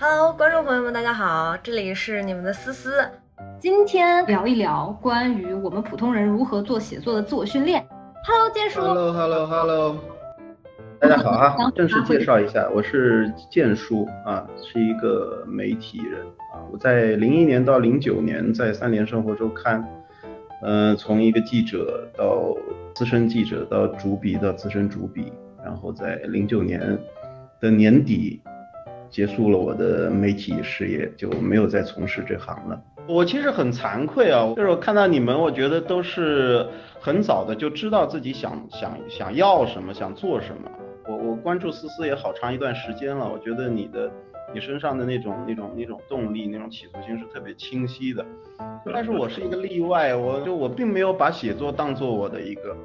[0.00, 3.04] Hello，观众朋友们，大家好，这里是你们的思思。
[3.58, 7.84] 今天聊一聊关于我们普通人如何做写作的自我训练。
[8.24, 8.80] Hello，建叔。
[8.80, 9.96] Hello，Hello，Hello。
[11.00, 16.22] 大家好啊，正式介绍一下，我是建叔啊，是一个媒体人
[16.54, 16.62] 啊。
[16.70, 19.84] 我在零一年到零九年在三联生活周刊，
[20.62, 22.56] 嗯，从一个记者到
[22.94, 25.32] 资深记者到主笔到资深主笔，
[25.64, 26.96] 然后在零九年
[27.60, 28.40] 的年底。
[29.10, 32.80] 结束了我的媒体事业，就没有再从事这行了。
[33.06, 36.66] 我其实很惭愧啊，就是我看到你们，我觉得都是
[37.00, 40.70] 很早的就知道自己想想想要什么，想做什么。
[41.08, 44.10] 我我关注思思也好长一段时间了，我觉得你的
[44.52, 48.22] 你身上的那种那种那种动力，那种企图心是特别清晰的。
[48.92, 52.76] 但是我是一个例外，我就我并没有把写作当做我的一个。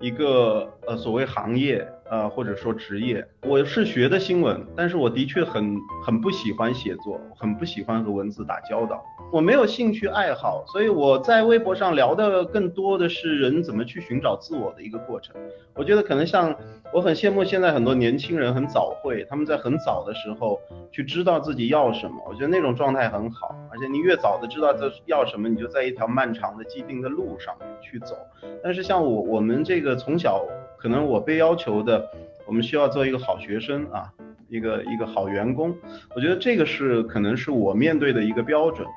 [0.00, 15.36] 一个呃所谓行业啊或者说职业，我是学的新闻，但是我的确很很不喜欢写作，很不喜欢和文字打交道，我没有兴趣爱好，所以我在微博上聊的更多的是人怎么去寻找自我的一个过程。
[15.76, 16.52] 我觉得可能像
[16.92, 20.58] 我很羡慕现在很多年轻人很早会，他们在很早的时候
[20.90, 28.16] 去知道自己要什么，我觉得那种状态很好，而且你越早的知道这要什么，你就在一条漫长的既定的路上去走。
[28.64, 29.96] 但是像我我们这个。
[30.00, 30.42] 从小
[30.78, 32.08] 可能我被要求的，
[32.46, 34.10] 我们需要做一个好学生啊，
[34.48, 35.76] 一个一个好员工。
[36.16, 38.88] 我觉得这个是可能是我面对的一个标准，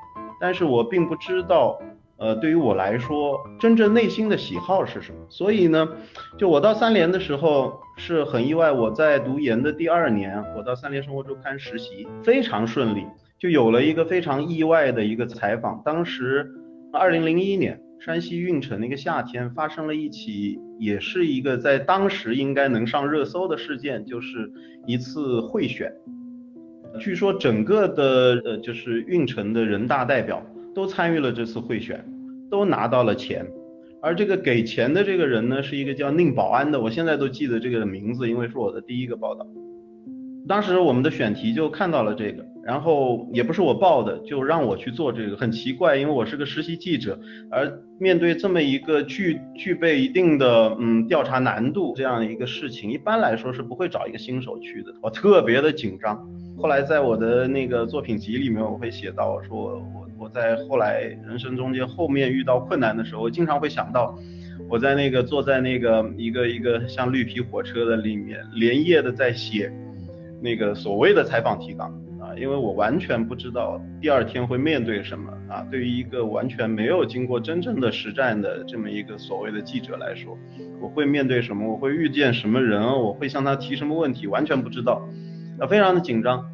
[0.44, 1.80] 但是我并不知道，
[2.18, 5.16] 呃，对于我来说，真正内心的喜好是什么。
[5.30, 5.88] 所以呢，
[6.36, 13.06] 就我到三联的时候是很意外，我在读研的第二年，我到三联生活周刊实习，非常顺利，
[13.38, 15.80] 就有了一个非常意外的一个采访。
[15.82, 16.46] 当时
[16.92, 17.80] 二零零一年。
[18.00, 24.52] 山西运城那个夏天发生了一起，也是一个在当时应该能上热搜的事件，就是
[24.86, 25.90] 一次贿选。
[27.00, 32.04] 据说整个的呃就是运城的人大代表都参与了这次贿选，
[32.50, 33.46] 都拿到了钱。
[34.00, 39.46] 而这个给钱的这个人呢，是一个叫宁保安的，我现在都记得这个名字，因为是我的第一个报道。
[40.46, 47.18] 当时我们的选题就看到了这个，然后也不是我报的，就让我去做这个，很奇怪，因为我是个实习记者，
[47.50, 56.26] 而面对这么一个具具备一定的嗯调查难度这样的一个事情，一般来说是不会找一个新手去的，我特别的紧张。
[56.56, 64.18] 后来在我的那个作品集里面，我会写到，说我我我在后来人生中间后面遇到困难的时候，我经常会想到，
[64.70, 69.70] 我在那个坐在那个一个一个像绿皮火车的里面，连夜的在写。
[70.42, 71.90] 那个所谓的采访提纲
[72.34, 75.66] 啊，因为我完全不知道第二天会面对什么啊。
[75.70, 80.36] 对于一个完全没有经过真正的实战的这么一个所谓的记者来说，
[80.80, 81.70] 我会面对什么？
[81.70, 82.82] 我会遇见什么人？
[82.82, 84.26] 我会向他提什么问题？
[84.26, 85.02] 完全不知道，
[85.58, 86.44] 啊，非常的紧张。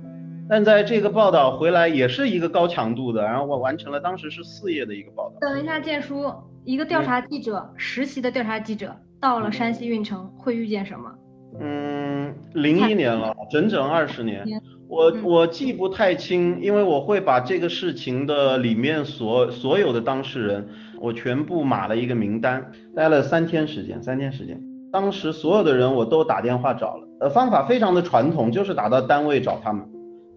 [0.48, 5.36] 但在这个报道回来也是一个高强度的，然后我完成了当时是四页的一个报道。
[5.40, 6.32] 等一下，建叔，
[6.64, 11.14] 一个调查记者，实习的调查记者，到了山西运城会遇见什么？
[11.60, 12.09] 嗯，
[12.54, 14.44] 零一年了，整整二十年，
[14.88, 20.68] 我我记不太清，因为我会把这个事情的里面所所有的当事人，
[21.00, 24.60] 我全部码了一个名单，待了三天时间，三天时间，
[24.92, 29.86] 当时所有的人我都打电话找了，呃，方法非常的传统，就是打到单位找他们，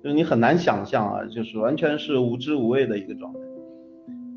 [0.04, 3.40] 就是你很难想象啊，就是完全是无知无畏的一个状态。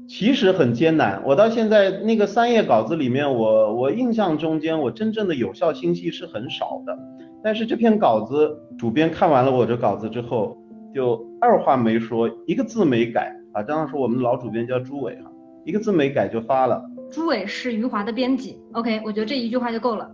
[0.08, 6.96] 其实很艰难，我到现在那个三页稿子里面，我我印象中间我真正的有效信息是很少的。
[7.42, 10.56] 但是这篇稿子主编看完了我这稿子之后，
[10.94, 13.62] 就二话没说，一个字没改啊。
[13.62, 15.30] 当时我们老主编叫朱伟哈，
[15.64, 16.82] 一个字没改就发了。
[17.10, 20.10] 朱伟是余华的编辑，OK，我觉得这一句话就够了。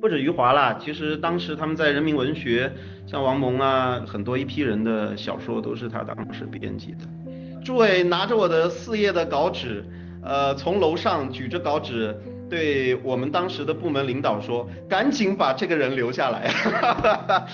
[0.00, 2.70] 不止余华啦，其实当时他们在人民文学，
[3.06, 7.29] 像王蒙啊，很多一批人的小说都是他当时编辑的。
[7.70, 9.84] 朱伟拿着我的四页的稿纸，
[10.24, 12.12] 呃，从楼上举着稿纸，
[12.48, 16.50] 对我们当时的部门领导说：“赶紧把这个人留下来。”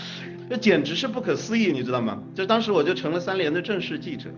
[0.49, 2.23] 这简直是不可思议，你知道吗？
[2.35, 4.31] 就当时我就成了三联的正式记者，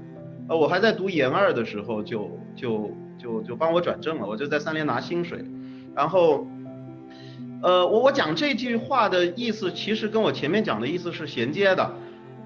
[0.49, 5.45] 呃，我还在读研二的时候就就就就帮我转正了，我就在三联拿薪水。
[5.95, 6.45] 然后，
[7.63, 11.89] 呃，我我讲这句话的意思，其实跟我前面讲的意思是衔接的。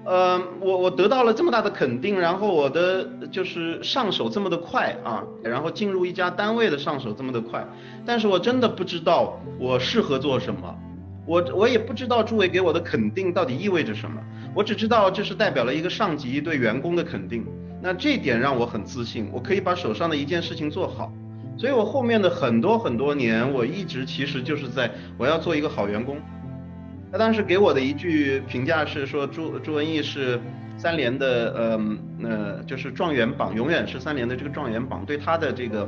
[0.05, 7.65] 呃，我我得到了这么大的肯定，然后我的就是上手这么的快啊，然后进入一家单位的上手这么的快，
[8.05, 10.75] 但是我真的不知道我适合做什么，
[11.25, 14.21] 我我也不知道诸位给我的肯定到底意味着什么，
[14.53, 17.45] 我只知道这是代表了一个上级对员工的肯定，
[17.81, 21.13] 那这点让我很自信，我可以把手上的一件事情做好，
[21.57, 26.17] 所以我后面的很多很多年，我一直其实就是在我要做一个好员工。
[27.13, 30.41] 他当时给我的一句评价是说朱朱文义是
[30.75, 35.87] 三联的呃呃就是状元榜，永远是三联的这个状元榜，对他的这个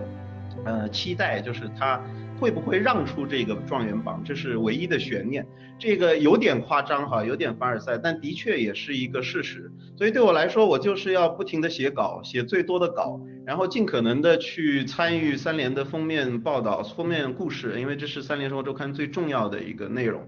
[0.63, 1.99] 呃期待就是他。
[2.37, 4.21] 会不会让出这个状元榜？
[4.21, 5.47] 这是唯一的悬念。
[5.79, 9.71] 这个有点夸张哈，有点凡尔赛，但的确也是一个事实。
[9.95, 20.21] 所以对我来说，我就是要不停的写稿，写最多的稿，然后尽可能的去参与三联的封面报道、封面故事，因为这是三联生活周刊最重要的一个内容。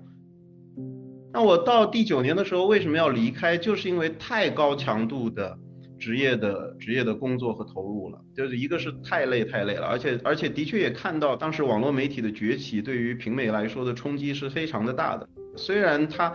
[1.34, 3.58] 那我到第九年的时候为什么要离开？
[3.58, 5.58] 就是因为太高强度的。
[6.00, 15.28] 职业的职业的工作和投入了，就是一个是太累太累了，而且而且的确也看到当时网络媒体的崛起对于平美来说的冲击是非常的大的。
[15.56, 16.32] 虽然它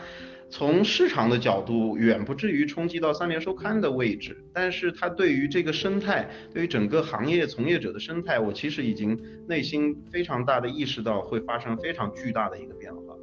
[0.50, 9.17] 从市场的角度远不至于冲击到三联收刊的位置，但是它对于这个生态，对于整个行业从业者的生态，我其实已经
[9.47, 13.15] 内心非常大的意识到会发生非常巨大的一个变化，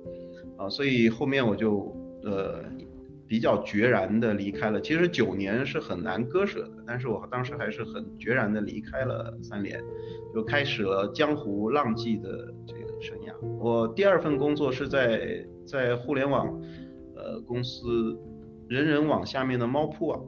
[0.59, 2.63] 啊，所以后面我就呃。
[3.29, 9.79] 比较决然的离开了，其实九年是很难割舍的，但是我当时还是很决然的离开了三联，
[10.33, 13.45] 就开始了江湖浪迹的这个生涯。
[13.59, 16.59] 我第二份工作是在在互联网，
[17.15, 18.17] 呃公司
[18.67, 20.25] 人人网下面的猫扑网，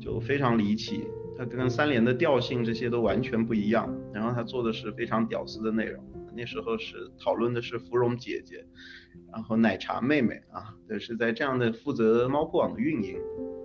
[0.00, 1.04] 就非常离奇，
[1.38, 6.04] 它跟三联的调性这些都完全不一样，然后它做的是非常屌丝的内容。
[6.34, 8.64] 那时候是讨论的是芙蓉姐姐，
[9.32, 13.16] 然后奶茶妹妹啊，就，是在这样的负责猫扑网的运营，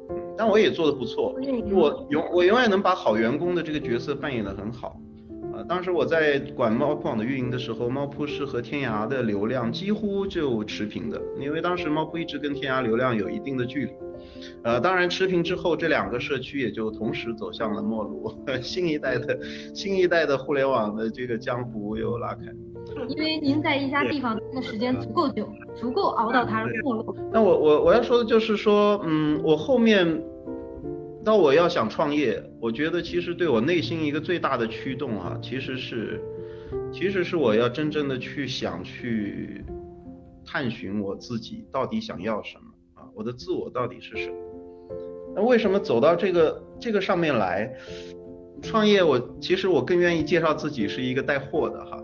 [0.09, 1.33] 嗯但我也做的不错，
[1.71, 4.99] 我永我永远能把好员工的这个角色扮演的很好。
[5.55, 13.91] 啊，当时我在管猫扑网的运营的时候，猫扑是和天涯的流量几乎就持平的，因为当时猫扑一直跟天涯流量有一定的距离。
[14.63, 19.39] 呃，当然持平之后，这两个社区也就同时走向了没落， 新一代的
[19.73, 22.41] 新一代的互联网的这个江湖又拉开。
[23.07, 27.15] 因为您在一家地方待的时间足够久，足够熬到它没落。
[27.31, 30.21] 那我我我要说的就是说，嗯，我后面。
[31.25, 36.21] 那我要想创业，我觉得其实对我内心一个最大的驱动啊，其实是，
[36.93, 39.65] 其实是我要真正的去想去
[40.45, 44.35] 探寻我自己到底想要什么啊，我的自我到底是什么？
[45.35, 47.73] 那为什么走到这个这个上面来
[48.61, 49.03] 创业？
[49.03, 51.99] 我其实我更愿意介绍自己是一个带货的哈，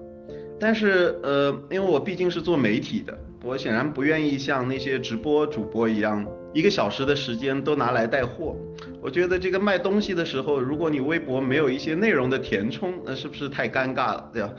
[0.60, 6.26] 但是呃，因为我毕竟是做媒体的，我显然不愿意像那些直播主播一样。
[6.54, 8.56] 一个小时的时间都拿来带货，
[9.02, 14.54] 我觉得这个卖东西的时候，如果你微博没有一些内容的填充，那是不是太尴尬了，对吧？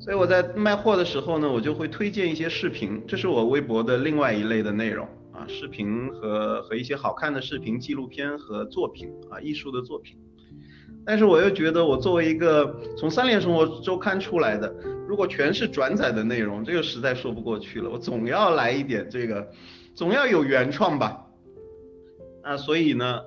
[0.00, 10.16] 所以我在卖货的时候呢，我就会推荐一些视频，这是我微博的另外一类的内容啊，视频和和一些好看的视频、纪录片和作品啊，艺术的作品。
[11.06, 14.74] 但是我又觉得，我作为一个从三联生活周刊出来的，
[15.06, 19.46] 如果全是转载的内容，这个实在说不过去了，我总要来一点这个，
[19.94, 21.23] 总要有原创吧。
[22.44, 23.22] 那所以呢，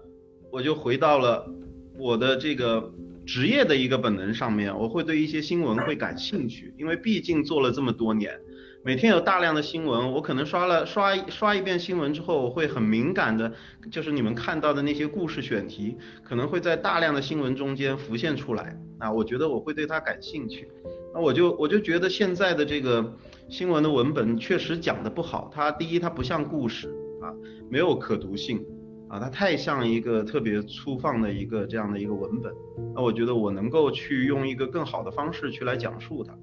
[0.51, 1.49] 我就回到了
[1.97, 2.91] 我的这个
[3.25, 8.39] 职业的一个本能上面，我会对一些新闻会感兴趣，因为毕竟做了这么多年，
[8.83, 13.51] 每天有大量的新闻，我可能刷了刷刷一遍新闻之后，我会很敏感的，
[13.91, 20.69] 就是你们看到的那些故事选题，可能会在大量的新闻中间浮现出来，啊，我觉得我会对它感兴趣，
[21.13, 23.13] 那我就我就觉得现在的这个
[23.49, 26.87] 新闻的文本确实讲的不好，它第一它不像故事
[27.21, 27.33] 啊，
[27.69, 28.63] 没有可读性。
[29.07, 32.53] 啊，它太像一个特别粗放的一个这样的一个文本，
[32.93, 36.34] 那我觉得我能够去用一个更好的方式去来讲述它。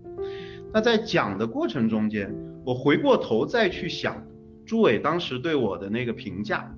[0.73, 2.35] 那在讲的过程中间，
[2.65, 4.27] 我回过头再去想
[4.65, 6.75] 朱伟当时对我的那个评价，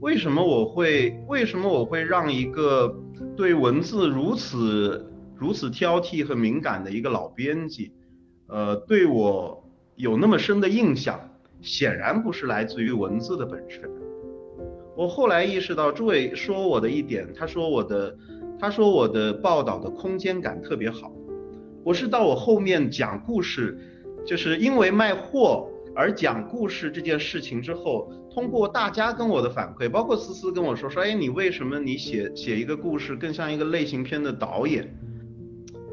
[0.00, 2.94] 为什么我会为什么我会让一个
[3.36, 7.92] 对文字如此如此挑剔和敏感的一个老编辑，
[8.48, 9.66] 呃，对我
[9.96, 11.18] 有那么深的印象？
[11.60, 13.88] 显然不是来自于文字的本身。
[14.94, 18.14] 我后来意识到，朱伟说我的一点，他说我的，
[18.60, 21.10] 他说我的报道的空间感特别好。
[21.82, 23.78] 我是到我后面讲故事，
[24.26, 34.94] 就是因为卖货而讲故事这件事情之后，通过大家跟我的反馈，包括思思跟我说说，哎，你为什么你写写一个故事更像一个类型片的导演？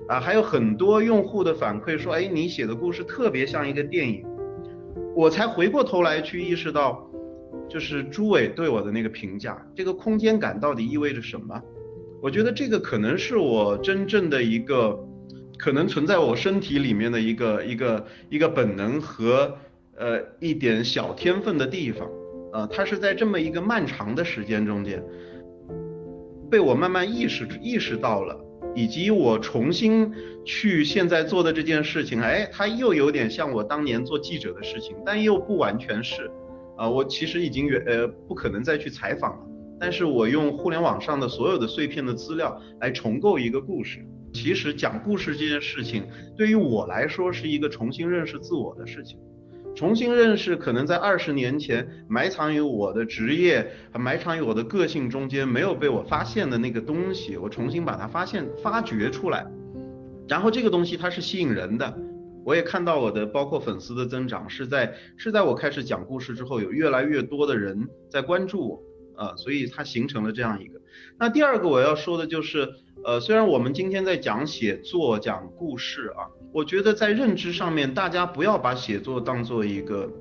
[0.09, 4.25] 啊，还有很多用户的反馈说，哎，你写的故事特别像一个电影。
[5.15, 7.08] 我才回过头来去意识到。
[7.69, 11.61] 就是朱伟对我的那个评价，这个空间感到底意味着什么？
[12.21, 14.99] 我觉得这个可能是我真正的一个，
[15.57, 19.55] 可能存在我身体里面的一个一个一个本能和
[19.95, 22.09] 呃一点小天分的地方，
[22.51, 25.01] 呃，它是在这么一个漫长的时间中间，
[26.49, 28.37] 被我慢慢意识意识到了，
[28.75, 30.11] 以及我重新
[30.43, 36.29] 去现在做的这件事情，哎，它又有点像我当年做记者的事情，但又不完全是。
[36.79, 39.45] 啊，我其实已经远呃不可能再去采访了，
[39.77, 43.99] 但是我用互联网上的所有的碎片的资料来重构一个故事。
[44.31, 46.07] 其实讲故事这件事情
[46.37, 49.19] 对于我来说是一个重新认识自我的事情，
[49.75, 59.45] 重新认识可能在二十年前埋藏于我的职业埋藏于我的个性中间没有被我发现的那个东西，我重新把它发现发掘出来，
[60.29, 61.93] 然后这个东西它是吸引人的。
[62.49, 70.81] 我也看到我的包括粉丝的增长是在是在我开始讲故事之后，有越来越多的人在关注我啊，所以它形成了这样一个。
[71.19, 72.67] 那第二个我要说的就是，
[73.05, 80.11] 呃，虽然我们今天在讲写作、讲故事啊，我觉得在认知上面，大家不要把写作当做一个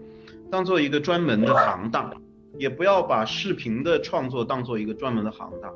[0.51, 2.13] 当做一个专门的行当，
[2.59, 5.73] 也不要把视频的创作当做一个专门的行当。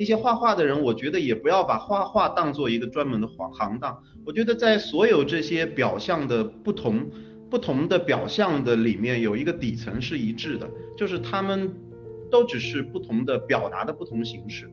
[0.00, 4.02] 那些画画的人，我觉得也不要把画画当做一个专门的行行当。
[4.24, 7.06] 我觉得在所有这些表象的不同
[7.50, 10.66] 不同的表象的里面，有一个底层是一致的，
[10.96, 11.70] 就是他们
[12.30, 14.70] 都只是不同的表达的不同形式。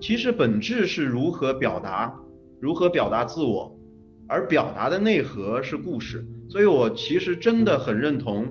[0.00, 2.12] 其实本质是如何表达，
[2.58, 3.78] 如何表达自我，
[4.26, 6.26] 而表达的内核是故事。
[6.48, 8.48] 所以我其实真的很认同，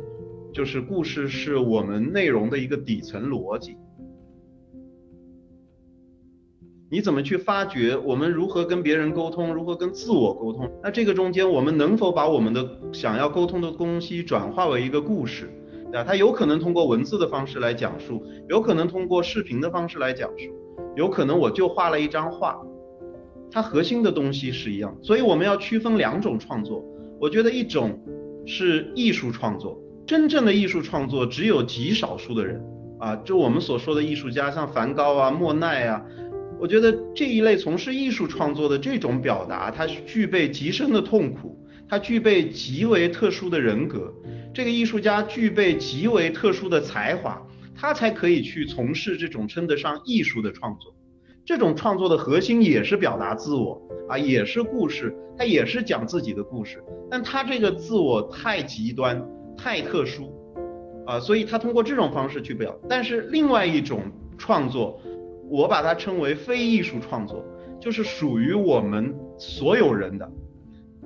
[0.53, 3.75] 就是故事是我们内容的一个底层逻辑。
[6.91, 7.95] 你怎么去发掘？
[7.95, 9.53] 我们如何跟别人沟通？
[9.53, 10.67] 如何跟自我沟通？
[10.81, 15.51] 那这个中间，我们能否把我们的想要沟通的东西转化为一个故事？
[15.91, 16.03] 对吧？
[16.03, 20.51] 它有可能通过文字的方式来讲述，有可能通过视频的方式来讲述，
[20.95, 22.59] 有可能我就画了一张画，
[23.51, 24.97] 它核心的东西是一样。
[25.03, 26.83] 所以我们要区分两种创作。
[27.21, 27.99] 我觉得一种
[28.47, 32.59] 是艺术创作，真正的艺术创作只有极少数的人
[32.97, 36.03] 啊，就我们所说的艺术家，像梵高啊、莫奈啊。
[36.59, 44.13] 我觉得这一类从事艺术创作的这种表达，它具备极深的痛苦，它具备极为特殊的人格。
[44.53, 47.41] 这个艺术家具备极为特殊的才华，
[47.73, 50.93] 他才可以去从事这种称得上艺术的创作。
[51.45, 56.83] 这种创作的核心也是表达自我啊，也是故事，他也是讲自己的故事。
[57.09, 59.25] 但他这个自我太极端、
[59.57, 60.33] 太特殊
[61.07, 62.77] 啊，所以他通过这种方式去表。
[62.89, 64.01] 但是另外一种
[64.37, 65.01] 创作。
[65.49, 67.43] 我把它称为非艺术创作，
[67.81, 70.29] 就是属于我们所有人的。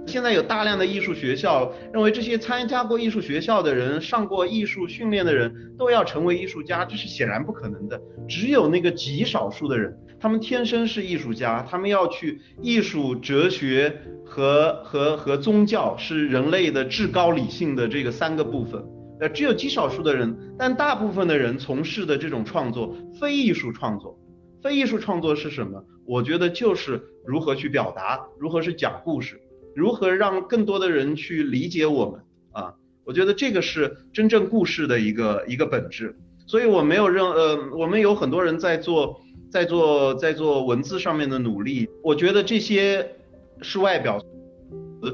[0.06, 8.02] 现在有大量的艺术学校认为这些参加过艺术学校的人、上过艺术训练的人都要成为艺术家，这是显然不可能的。
[8.28, 18.84] 只有那个极少数的人，他们天生是艺术家，他们要去艺术、哲学和和和宗教是人类的至高理性的这个三个部分。
[19.22, 24.20] 呃，只有极少数的人，但大部分的人从事的这种创作，非艺术创作。
[24.64, 25.84] 非艺术创作是什么？
[26.06, 29.42] 我觉得就是如何去表达，如何是讲故事，
[29.76, 32.22] 如何让更多的人去理解我们
[32.54, 32.74] 啊！
[33.04, 36.16] 我觉得这个是真正故事的一个一个本质。
[36.48, 39.20] 所以我没有任呃，我们有很多人在做
[39.52, 41.90] 在做在做文字上面的努力。
[42.02, 43.16] 我觉得这些
[43.62, 44.20] 是外表。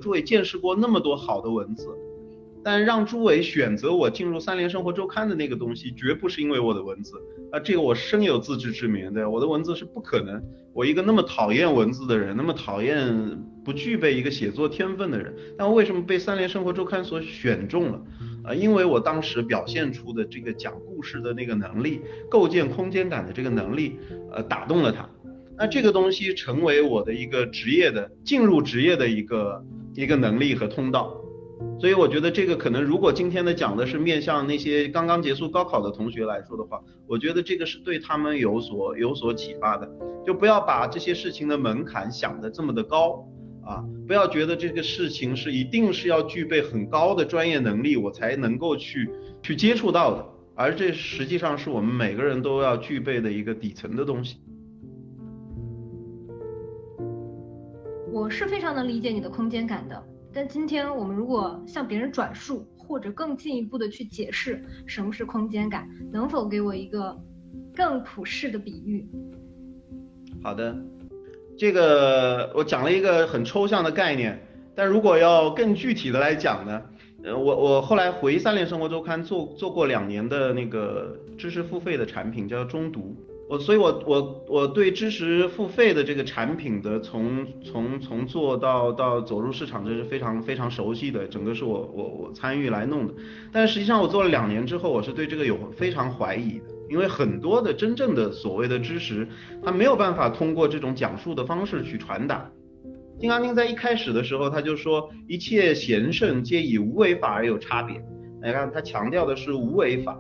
[0.04, 1.88] 诸位见识过那么多好的文字。
[2.64, 7.16] 但让朱伟选择我进入三联生活周刊的那个东西，绝不是因为我的文字
[7.52, 9.30] 啊，这个我深有自知之明的。
[9.30, 10.42] 我的文字是不可能，
[10.74, 18.02] 我一个那么讨厌文字的人，那么讨厌不具备一个写作天分的人，但为什么被三联生活周刊所选中了？
[18.44, 23.98] 啊，因为我当时表现出的这个讲故事的那个能力，构建空间感的这个能力，
[24.32, 25.10] 呃，打动了他。
[25.58, 31.16] 那这个东西成为我的一个职业的进入职业的一个一个能力和通道。
[31.80, 39.90] 所以我觉得这个可能，如果今天的讲的是面向那些刚刚结束高考的同学来说的话，我觉得这个是对他们有所有所启发的。
[40.26, 43.26] 就不要把这些事情的门槛想的这么的高
[43.66, 49.10] 啊，不要觉得这个事情是一定是要具备很高的专业能力我才能够去
[49.42, 50.26] 去接触到的，
[50.56, 54.38] 而这实际上是我们每个人都要具备的一个底层的东西。
[58.12, 60.04] 我是非常能理解你的空间感的。
[60.32, 67.18] 但今天我们如果向别人转述，或者更进一步的去解释什么是空间感，能否给我一个
[67.76, 69.08] 更普世的比喻？
[70.44, 70.76] 好的，
[71.58, 74.40] 这个我讲了一个很抽象的概念，
[74.76, 76.82] 但如果要更具体的来讲呢，
[77.24, 83.16] 呃，我我后来回三联生活周刊做做过两年的那个知识付费的产品，叫中读。
[83.50, 93.14] 我所以，我我我对知识付费的这个产品的从从从做到到走入市场，这是非常非常熟悉的，整个是我我我参与来弄的。
[93.52, 99.28] 但实际上，我做了两年之后，我是对这个有非常怀疑的，因为很多的真正的所谓的知识，
[99.64, 102.48] 它没有办法通过这种讲述的方式去传达。
[103.20, 108.00] 金刚经在一开始的时候，他就说一切贤圣皆以无为法而有差别。
[108.44, 110.16] 你看他强调的是无为法，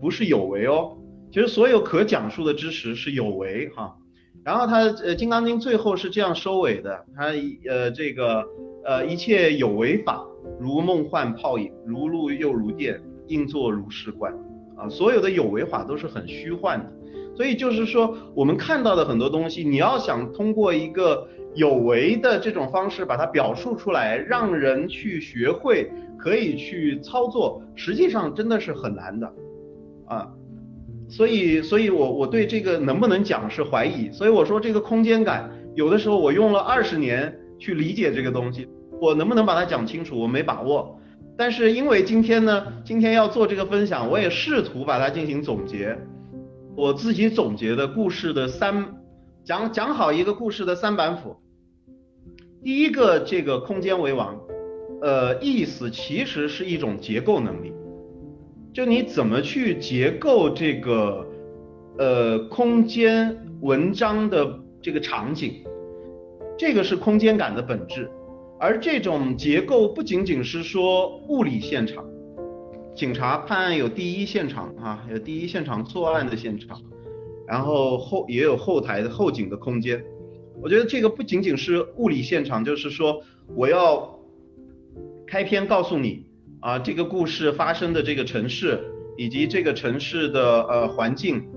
[0.00, 0.97] 不是有为哦。
[1.30, 3.96] 其实所有可讲述的知识是有为哈。
[4.44, 7.26] 然后他呃《金刚经》最后是这样收尾的，他
[7.68, 8.46] 呃这个
[8.84, 10.24] 呃一切有为法，
[10.58, 14.32] 如梦幻泡影，如露又如电，应作如是观
[14.76, 14.88] 啊。
[14.88, 16.90] 所有的有为法都是很虚幻的，
[17.36, 29.30] 所以就是说我们看到的很多东西，你要想通过一个有为的这种方式把它表述出来，让人去学会，可以去操作，实际上真的是很难的
[30.06, 30.32] 啊。
[31.08, 34.10] 所以，所以我我对这个能不能讲是怀疑。
[34.12, 38.68] 所以我说这个空间感，有的时候我用了二十年去理解这个东西，
[39.00, 41.00] 我能不能把它讲清楚，我没把握。
[41.36, 45.96] 但是因为今天呢，今天要做这个分享，我也试图把它进行总结。
[46.76, 48.94] 我自己总结的故事的三
[49.44, 51.36] 讲讲好一个故事的三板斧。
[52.62, 54.38] 第一个，这个空间为王，
[55.00, 57.72] 呃，意思其实是一种结构能力。
[58.78, 61.26] 就你怎么去结构这个
[61.98, 65.64] 呃空间文章的这个场景，
[66.56, 68.08] 这个是空间感的本质。
[68.56, 72.04] 而这种结构不仅仅是说物理现场，
[72.94, 76.80] 警察判案有第一现场啊，有第一现场作案的现场，
[77.48, 80.00] 然后后也有后台的后景的空间。
[80.62, 83.24] 我觉得这个不仅仅是物理现场，就是说
[83.56, 84.20] 我要
[85.26, 86.27] 开篇告诉你。
[86.60, 88.84] 啊，这个故事发生的这个城市，
[89.16, 91.48] 以及这个城市的呃环境，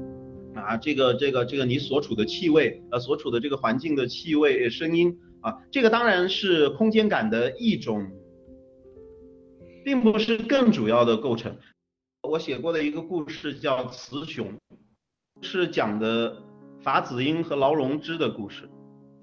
[0.53, 8.11] 啊，这个这个这个你所处的气味，呃，所处的这个环境的气味、声音，啊，这个当然是空间感的一种，
[9.83, 11.57] 并不是更主要的构成。
[12.21, 14.47] 我写过的一个故事叫《雌雄》，
[15.41, 16.37] 是讲的
[16.83, 18.69] 法子英和劳荣枝的故事。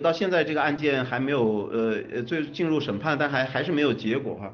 [0.00, 4.52] 到现在这个案件还没有呃呃最进入审判，但还还是没有结果哈。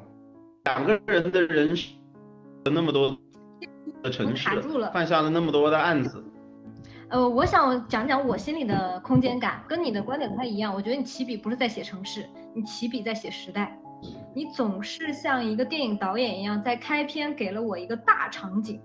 [0.64, 1.94] 两个人的人生，
[2.64, 3.14] 那么多
[4.02, 4.48] 的城市，
[4.94, 6.24] 犯下了那么多的案子。
[7.10, 10.74] 呃，我想讲讲我心里的空间感，跟你的观点不太一样。
[10.74, 12.24] 我觉得你起笔不是在写城市，
[12.54, 13.78] 你起笔在写时代。
[14.34, 18.80] 你总是像一个电影导演一样，在开篇给了我一个大场景，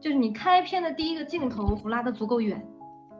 [0.00, 2.66] 就是你开篇的第一个镜头我拉得足够远。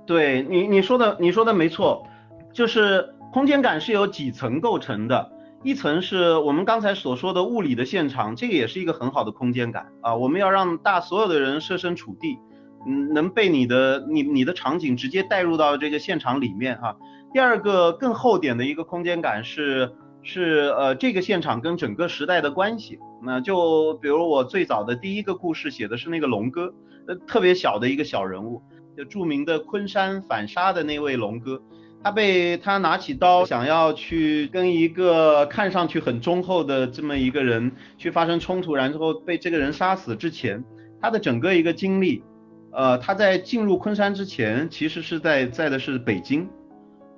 [0.07, 2.07] 对你你说的你说的没错，
[2.51, 5.33] 就是空间感是由几层构成的。
[5.63, 10.17] 一层是我们刚才所说的物理的现场，这个也是一个很好的空间感啊。
[10.17, 12.39] 我们要让大所有的人设身处地，
[12.87, 16.97] 嗯，能被你的你你的场景直接带入到这个现场里面哈。
[17.35, 19.93] 第二个更厚点的一个空间感是
[20.23, 22.99] 是呃这个现场跟整个时代的关系。
[23.23, 26.73] 那就比如我最早的第一个故事写的是那个龙哥，
[27.07, 28.63] 呃特别小的一个小人物，
[28.97, 31.61] 就著名的昆山反杀的那位龙哥。
[32.03, 40.65] 他被他拿起刀想要去跟一个看上去很忠厚的这么一个人去发生冲突，然后被这个人杀死之前，
[41.01, 42.25] 他的整个一个经历，
[42.73, 46.49] 呃，他在进入昆山之前，其实是在在的是北京，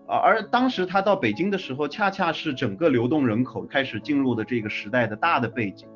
[0.08, 5.86] 啊，而当时他到北京的时候，恰恰是整个流动人口开始进入的这个时代的大的背景，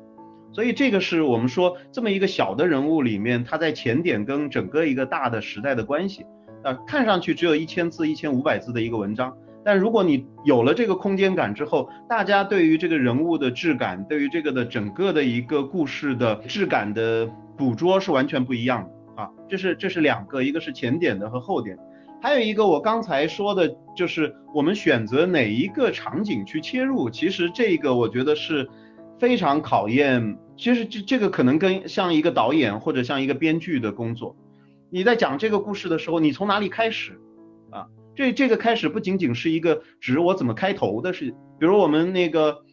[0.53, 6.25] 所以这个是我们说这么一个小的人物里面，他在前点跟整个一个大的时代的关系。
[6.63, 18.83] 呃，看上去只有一千字、一千五百字的一个文章，但如果你有了这个空间感之后，大家对于这个人物的质感，对于这个的整个的一个故事的质感的捕捉是完全不一样
[19.15, 19.29] 的啊。
[19.47, 21.77] 这是这是两个，一个是前点的和后点，
[22.21, 28.67] 还有一个我刚才说的就是我们选择哪一个场景去切入，其实这个我觉得是
[29.19, 34.35] 非常考验，其实这这个可能跟像一个导演或者像一个编剧的工作。
[34.89, 37.19] 你在讲这个故事的时候，你从哪里开始
[37.71, 37.87] 啊？
[38.15, 42.63] 这这个开始不仅仅是一个指我怎么开头的事，比如我们那个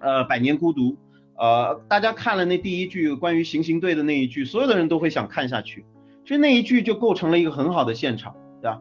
[0.00, 0.92] 呃《百年孤独》，
[1.36, 5.84] 呃，大家看了那第一句关于行刑队的那一句，所有的人都会想看下去，
[6.22, 8.80] 其实那一句就构成了一个很好的现场，对吧？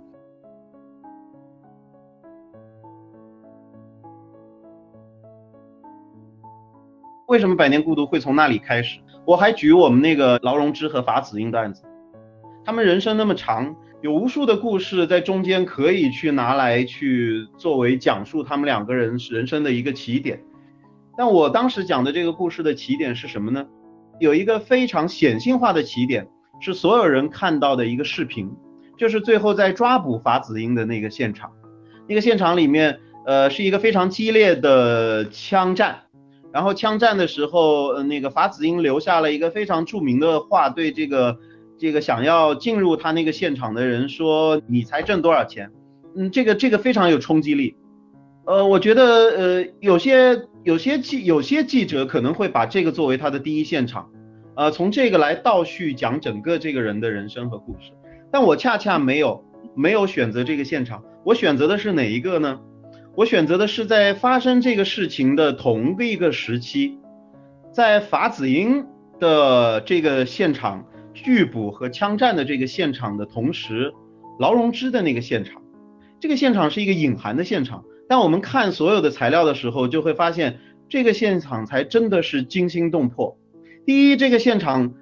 [7.28, 9.00] 为什么《百年孤独》会从那里开始？
[9.26, 11.84] 我还举我们那个劳荣枝和法子英的案子。
[12.66, 20.42] 他们人生那么长，有无数的故事在中间可以去拿来去作为讲述他们两个人人生的一个起点。
[21.18, 23.66] 但我当时讲的这个故事的起点是什么呢？
[24.20, 26.26] 有一个非常显性化的起点，
[26.62, 28.50] 是所有人看到的一个视频，
[28.98, 31.52] 就是最后在抓捕法子英的那个现场。
[32.08, 36.04] 那个现场里面，呃，是一个非常激烈的枪战，
[36.54, 41.38] 然后枪战的时候，呃，那个法子英留下了一个非常著名的话，对这个。
[41.78, 45.72] 这个想要进入他那个现场的人说：“你才挣多少钱？”
[46.16, 47.76] 嗯，这个这个非常有冲击力。
[48.46, 54.10] 呃，我觉得呃有些有些记有些记者可能会把这个作为他的第一现场，
[54.56, 57.92] 呃，从这个来倒叙讲整个这个人的人生和故事。
[58.32, 59.44] 但我恰恰没有
[59.76, 62.60] 没有选择这个现场，我选择的是哪一个呢？
[63.16, 66.98] 我选择的是在发生这个事情的同一个时期，
[67.72, 68.86] 在法子英
[69.20, 73.94] 的这个现场拒捕和枪战的这个现场的同时，
[74.40, 75.62] 劳荣枝的那个现场。
[76.20, 83.38] 这个现场是一个隐含的现场，当我们看所有的材料的时候，就会发现这个现场才真的是惊心动魄。
[83.86, 84.94] 第一，这个现场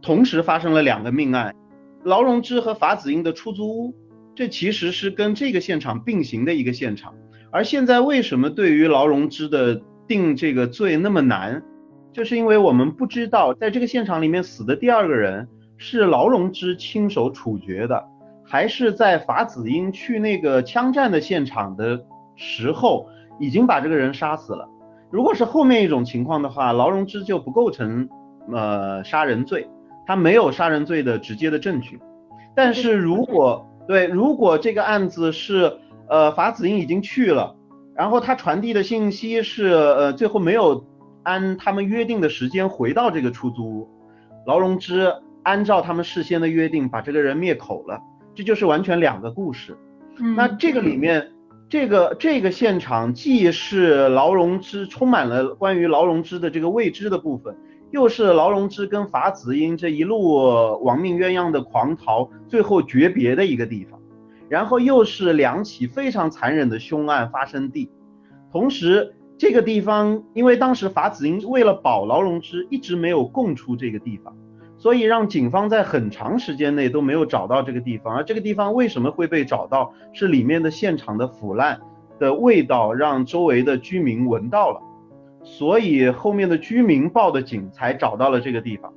[0.00, 1.54] 同时发生了两个命案，
[2.02, 3.94] 劳荣枝和法子英的出租屋，
[4.34, 7.14] 这其实是跟这个现场并行的一个现场。
[7.52, 11.62] 而现在为什么对于劳荣枝的定这个罪那么难，
[12.12, 15.46] 就是因为我们不知道在这个现场里面死的第二个人
[15.82, 18.04] 是劳荣枝亲手处决的。
[18.44, 22.04] 还是在法子英去那个枪战的现场的
[22.36, 24.68] 时候，已经把这个人杀死了。
[25.08, 28.08] 如果是后面一种情况的话，劳荣枝就不构成
[28.52, 29.66] 呃杀人罪，
[30.06, 31.98] 他没有杀人罪的直接的证据。
[32.54, 37.56] 但是如果对，如果这个案子是呃法子英已经去了，
[37.94, 40.84] 然后他传递的信息是呃最后没有
[41.22, 43.88] 按他们约定的时间回到这个出租屋，
[44.44, 48.00] 劳荣枝按照他们事先的约定把这个人灭口了。
[48.34, 49.76] 这就是完全两个故事。
[50.36, 51.32] 那这个里面，
[51.68, 57.56] 这个这个现场既是劳荣枝充满了关于劳荣枝的这个未知的部分，
[57.90, 63.98] 又是劳荣枝跟法子英这一路亡命鸳鸯的狂逃，最后诀别的一个地方。
[64.48, 67.90] 然后又是两起非常残忍的凶案发生地。
[68.52, 74.36] 同时，这个地方因为当时法子英为了保劳荣枝，一直没有供出这个地方。
[74.80, 79.92] 所以让警方在很长时间内都没有找到这个地方，而这个地方为什么会被找到？
[80.14, 81.78] 是里面的现场的腐烂
[82.18, 84.80] 的味道让周围的居民闻到了，
[85.44, 88.90] 所以后面的居民报的警才找到了这个地方。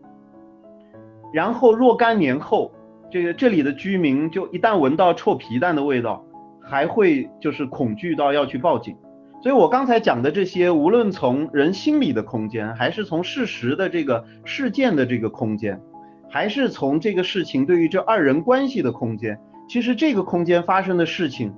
[1.34, 2.72] 然后若干年后，
[3.12, 6.24] 这个这里的居民就一旦闻到臭皮蛋的味道，
[6.62, 8.96] 还会就是恐惧到要去报警。
[9.44, 15.82] 所以，我刚才讲的这些，无论从人心理的空间，还是从事实的这个事件的这个空间，
[16.30, 21.54] 还是从这个事情对于这二人关系的空间，其实这个空间发生的事情，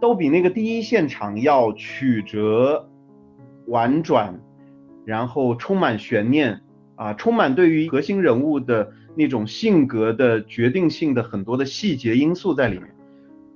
[0.00, 2.88] 都比那个第一现场要曲折、
[3.66, 4.40] 婉转，
[5.04, 6.62] 然后充满悬念
[6.94, 12.88] 啊，充满对于核心人物的那种性格的决定性的很多的细节因素在里面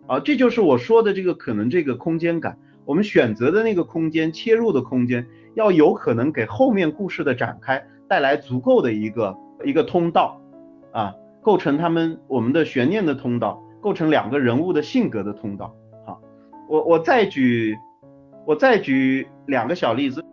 [0.06, 2.58] 啊，这就是我说的这个可能这个空间感。
[2.84, 10.40] 我们选择的那个空间，切入的空间，要有可能给后面故事的展开带来足够的一个一个通道
[10.90, 15.72] 啊，构成他们我们的悬念的通道，构成两个人物的性格的通道。
[16.04, 16.20] 好，
[16.68, 17.76] 我我再举
[18.44, 20.24] 我再举两个小例子，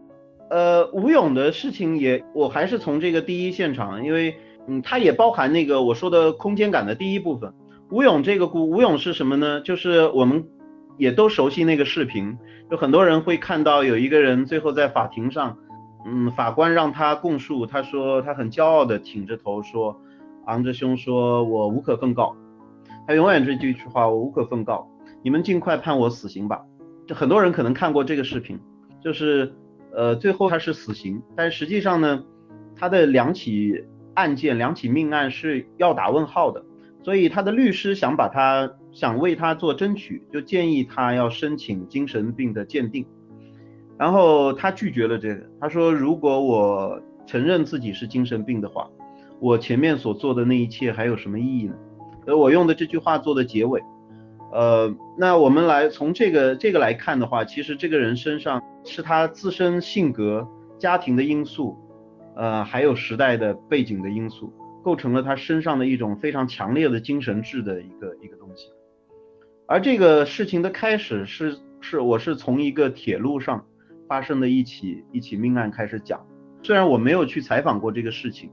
[0.50, 4.36] 呃，吴勇的事情也，我还是从这个第一现场，因为
[4.68, 7.54] 嗯，它也包含那个我说的空间感的第一部分。
[7.92, 9.62] 吴勇这个故，吴勇是什么呢？
[9.62, 10.44] 就是我们。
[11.00, 12.38] 也都熟悉那个视频，
[12.70, 15.58] 有很多人会看到有一个人最后在法庭上，
[16.06, 19.98] 嗯，法官让他供述，他说他很骄傲的挺着头说，
[20.46, 22.36] 昂着胸说，我无可奉告，
[23.08, 24.90] 他永远这句话，我无可奉告，
[25.24, 26.62] 你们尽快判我死刑吧。
[27.08, 28.60] 就很多人可能看过这个视频，
[29.02, 29.54] 就是
[29.96, 32.26] 呃最后他是死刑，但实际上呢，
[32.76, 33.86] 他的两起
[34.16, 36.66] 案件，两起命案是要打问号的，
[37.04, 38.70] 所以他的律师想把他。
[38.92, 43.06] 想为他做争取，就建议他要申请精神病的鉴定，
[43.98, 45.42] 然后他拒绝了这个。
[45.60, 48.90] 他说，如果我承认自己是精神病的话，
[49.40, 51.76] 我前面所做的那一切还有什么意义呢？
[52.26, 53.82] 而我用的这句话做的结尾。
[54.52, 60.48] 呃，那我们来从这个这个来看的话，其实这个人身上是他自身性格、
[60.80, 61.78] 家庭的因素，
[62.36, 64.52] 呃，还有时代的背景的因素，
[64.84, 68.72] 构成了他身上的一种非常强烈的精神质的一个一个东西。
[69.70, 73.64] 而这个事情的开始是是我是从一个铁路上
[74.08, 76.26] 发生的一起一起命案开始讲，
[76.64, 78.50] 虽然我没有去采访过这个事情，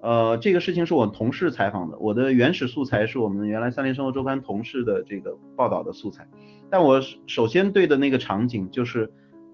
[0.00, 6.26] 呃，这个事情是我同事采访的，我的原始素材是我们原来三联生活周刊同事的这个报道的素材，
[6.68, 9.08] 但我首先对的那个场景就是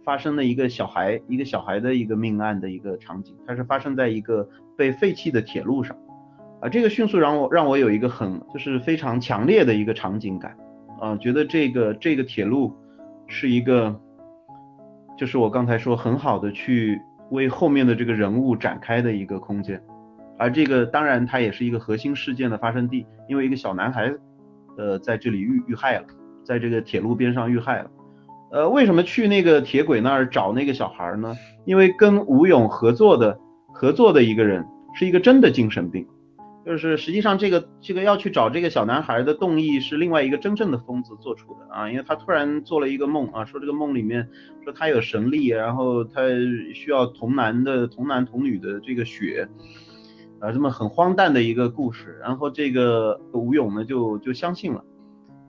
[0.06, 5.94] 发生的一个小孩一个小孩的一个命案的一个场景，它是发生在一个被废弃的铁路上，
[6.62, 10.56] 啊，这个迅速让我让我有一个很就是非常强烈的一个场景感。
[11.00, 12.76] 啊，觉得这个这个铁路
[13.26, 13.94] 是一个，
[15.16, 19.80] 就是我刚才说很好的去为后面的这个人物展开的一个空间，
[20.38, 24.12] 而这个当然它也是一个核心事件的发生地，因为一个小男孩
[24.76, 26.06] 呃在这里遇遇害了，
[26.44, 27.90] 在这个铁路边上遇害了，
[28.50, 31.36] 呃，为什么去那个铁轨那儿找那个小孩呢？
[31.64, 33.38] 因为跟吴勇合作的
[33.72, 36.06] 合作的一个人是一个真的精神病。
[36.68, 44.28] 就是实际上这个这个要去找这个小男孩的动意是另外一个真正的疯子做出的啊，因为他突然做了一个梦啊，说这个梦里面
[44.62, 46.20] 说他有神力，然后他
[46.74, 49.48] 需要童男的童男童女的这个血，
[50.40, 54.84] 啊，这么很荒诞的一个故事，然后这个吴勇呢就就相信了，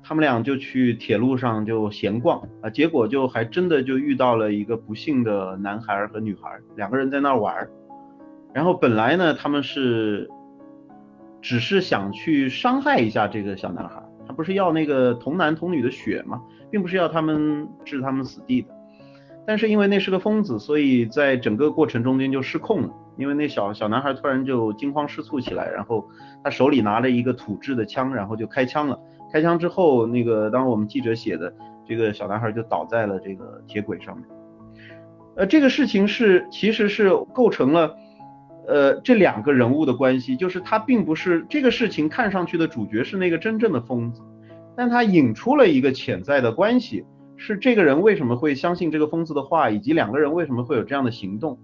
[0.01, 7.69] 他们俩就去铁路上就闲逛啊，结果就还真的就遇到了一个不幸的男孩和女孩，两个人在那玩儿，
[8.53, 10.29] 然后本来呢他们是。
[11.41, 16.41] 只是想去伤害一下这个小男孩，他不是要那个童男童女的血吗？
[16.69, 18.69] 并不是要他们置他们死地的。
[19.47, 22.89] 但是因为那是个疯子，所以在整个过程中间就失控了。
[23.17, 26.07] 因为那小小男孩突然就惊慌失措起来，然后
[26.43, 28.97] 他手里拿了一个土制的枪，然后就开枪了。
[29.33, 31.53] 开枪之后，那个当我们记者写的，
[31.85, 34.25] 这个小男孩就倒在了这个铁轨上面。
[35.35, 37.95] 呃，这个事情是其实是构成了。
[38.69, 44.21] 呃，这两个人物的关系，就是他并不是这个事情看上去的主角是那个真正的疯子，
[44.77, 47.03] 但他引出了一个潜在的关系，
[47.35, 51.57] 是这个人为什么会相信这个疯子的话，以及两个人为什么会有这样的行动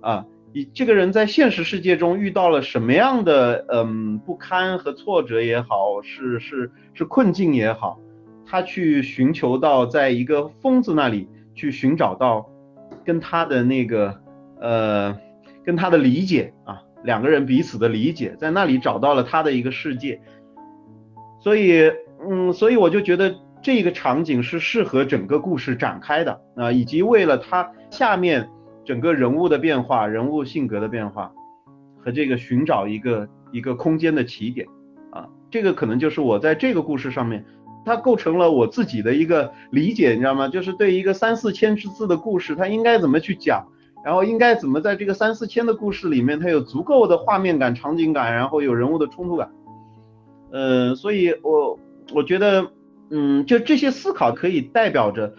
[0.00, 0.24] 啊？
[0.54, 8.00] 以这个人在现实世界中遇到了什么样的嗯不堪和挫折也好，是是是困境也好，
[8.46, 12.48] 他去寻求到在一个疯子那里去寻找到
[13.04, 14.18] 跟他的那个
[14.58, 15.25] 呃。
[15.66, 20.20] 跟他的理解啊，两个人彼此的理解，在那里找到了他的一个世界，
[21.40, 21.92] 所以，
[22.24, 28.48] 嗯，所以我就觉得这个场景是适合整个故事展开的啊，以及为了他下面
[28.84, 31.32] 整个人物的变化、人物性格的变化
[31.98, 34.68] 和这个寻找一个一个空间的起点
[35.10, 37.44] 啊，这个可能就是我在这个故事上面，
[37.84, 40.46] 它构成了我自己的一个理解，你知道吗？
[40.46, 43.66] 就是对一个三四千字的故事，它应该怎么去讲。
[44.06, 49.50] 然后应该怎么在这个三四千的故事里面，它有足够的画面感、场景感，然后有人物的冲突感。
[50.52, 51.76] 呃，所以我
[52.14, 52.70] 我觉得，
[53.10, 55.34] 嗯，就这些思考可以代表着，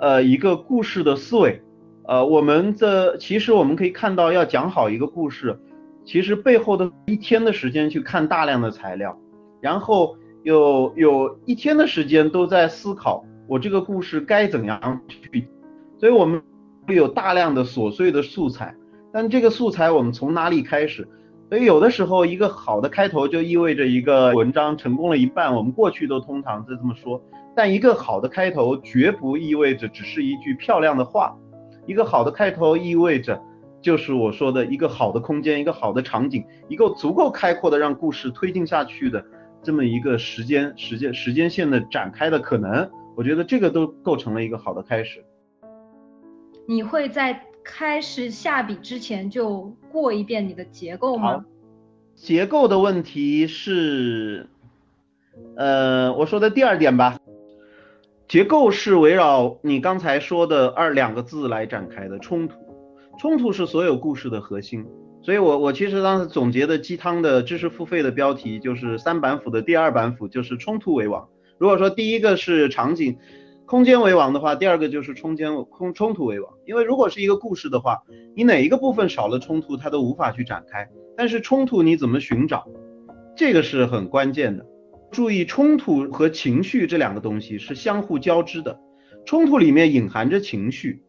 [0.00, 1.62] 呃，一个故事的思维。
[2.02, 5.56] 呃，我们的其实我们可以看到，要讲好一个故事，
[6.04, 9.16] 其实背后的一天的时间去看大量的材料，
[9.60, 15.48] 然后有有一天的时间都在思考我这个故事该怎样去，
[16.00, 16.42] 所以我们。
[16.90, 18.74] 会有大量的琐碎的素材，
[19.12, 21.06] 但这个素材我们从哪里开始？
[21.48, 25.54] 所以有的时候一个好的开头就意味着一个文章成功了一半。
[25.54, 27.22] 我们过去都通常是这么说，
[27.54, 31.36] 但一个好的开头绝不意味着只是一句漂亮的话。
[31.86, 33.40] 一个好的开头意味着
[33.80, 39.24] 就是我说的一个好的空间，一个好的场景，一个足够开阔的让故事推进下去的
[39.62, 42.90] 这么一个时间时间时间线的展开的可能。
[43.16, 45.24] 我觉得这个都构成了一个好的开始。
[46.70, 51.44] 你会在开始下笔之前就过一遍你的结构吗？
[52.14, 54.48] 结构的问题是，
[55.56, 57.18] 呃，我说的第二点吧。
[58.28, 62.54] 结构是围绕你刚才说的二两个字来展开的冲突，
[63.18, 64.86] 冲突是所有故事的核心。
[65.22, 71.28] 所以我我其实当时总结的鸡汤的知识付费的标题就是三板斧的第二板斧就是冲突为王。
[71.58, 73.18] 如果说第一个是场景。
[73.70, 76.52] 空间为王的话，第二个就是冲间空冲突为王。
[76.66, 78.02] 因为如果是一个故事的话，
[78.34, 80.88] 你哪一个部分少了冲突，它都无法去展开。
[81.16, 82.66] 但是冲突你怎么寻找，
[83.36, 84.66] 这个是很关键的。
[85.12, 88.76] 注意，冲突和情绪这两个东西是相互交织的。
[89.24, 91.04] 冲突里面隐含着情绪，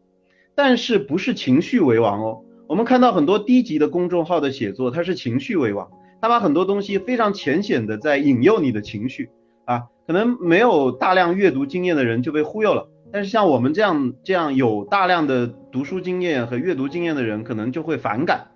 [0.54, 2.44] 但是不是情绪为王哦。
[2.68, 9.30] 我们看到很多低级的公众号的写作，它是情绪为王，它把很多东西非常浅显的在引诱你的情绪
[9.64, 9.84] 啊。
[10.04, 18.48] 可能没有大量阅读经验的人就被忽悠了，但是像我们这样这样有大量的读书经验和阅读经验的人，可能就会反感。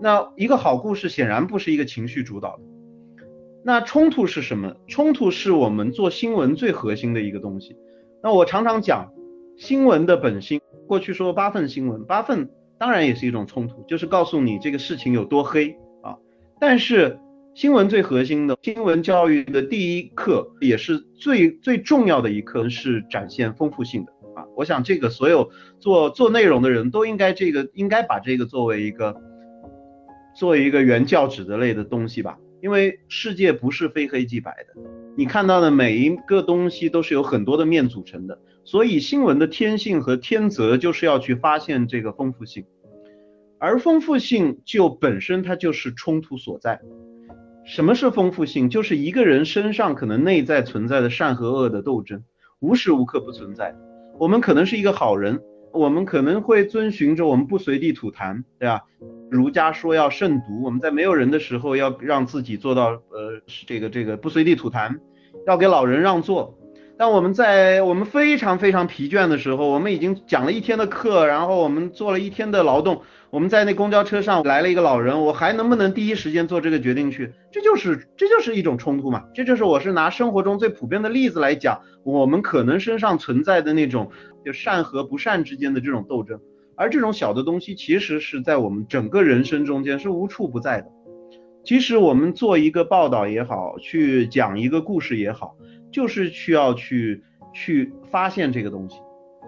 [0.00, 2.62] 那一个好故事显然不是一个情绪主导的。
[3.64, 4.76] 那冲突是什么？
[4.86, 7.74] 冲突是我们做新闻最核心的一个东西。
[8.22, 9.10] 那我常常讲
[9.56, 16.18] 新闻的本心，过去说八份新闻，八份当然也是一种冲突，就是告诉你这个事情有多黑啊，
[16.60, 17.18] 但是。
[17.54, 24.46] 新闻最核心的新闻教育的第一课，也是最最重要的一课，是展现丰富性的啊！
[24.56, 29.14] 我想这个所有做做内容的人都应该这个应该把这个作为一个
[30.34, 34.80] 作为一个原教旨的类的东西吧，因为世界不是非黑即白的，
[35.14, 42.64] 你看到的每一个东西都是有很多的面组成的，所以新闻的天性和天择就是要去发现这个丰富性，
[43.58, 46.80] 而丰富性就本身它就是冲突所在。
[47.64, 48.68] 什么是丰富性？
[48.68, 52.22] 就是一个人身上可能内在存在的善和恶的斗争，
[52.60, 53.74] 无时无刻不存在。
[54.18, 55.40] 我们可能是一个好人，
[55.72, 58.82] 我们可能会遵循着我们不随地吐痰，对吧？
[59.30, 64.98] 儒家说要慎独，我们在没有人的时候要让自己做到呃这个这个不随地吐痰，
[65.46, 66.58] 要给老人让座。
[66.98, 77.32] 但我们在我们非常非常疲倦的时候，我们已经讲了一天的课，然后我们做了一天的劳动，我们在那公交车上来了一个老人，我还能不能第一时间做这个决定去？
[77.50, 79.24] 这就是这就是一种冲突嘛？
[79.34, 84.10] 这就是我是拿生活中最普遍的例子来讲，我们可能身上存在的那种
[84.44, 86.38] 就善和不善之间的这种斗争，
[86.76, 90.88] 而这种小的东西其实是在我们整个人生中间是无处不在的。
[91.64, 95.56] 其实我们做一个报道也好，去讲一个故事也好。
[95.90, 97.22] 就是需要去
[97.54, 98.96] 去发现这个东西，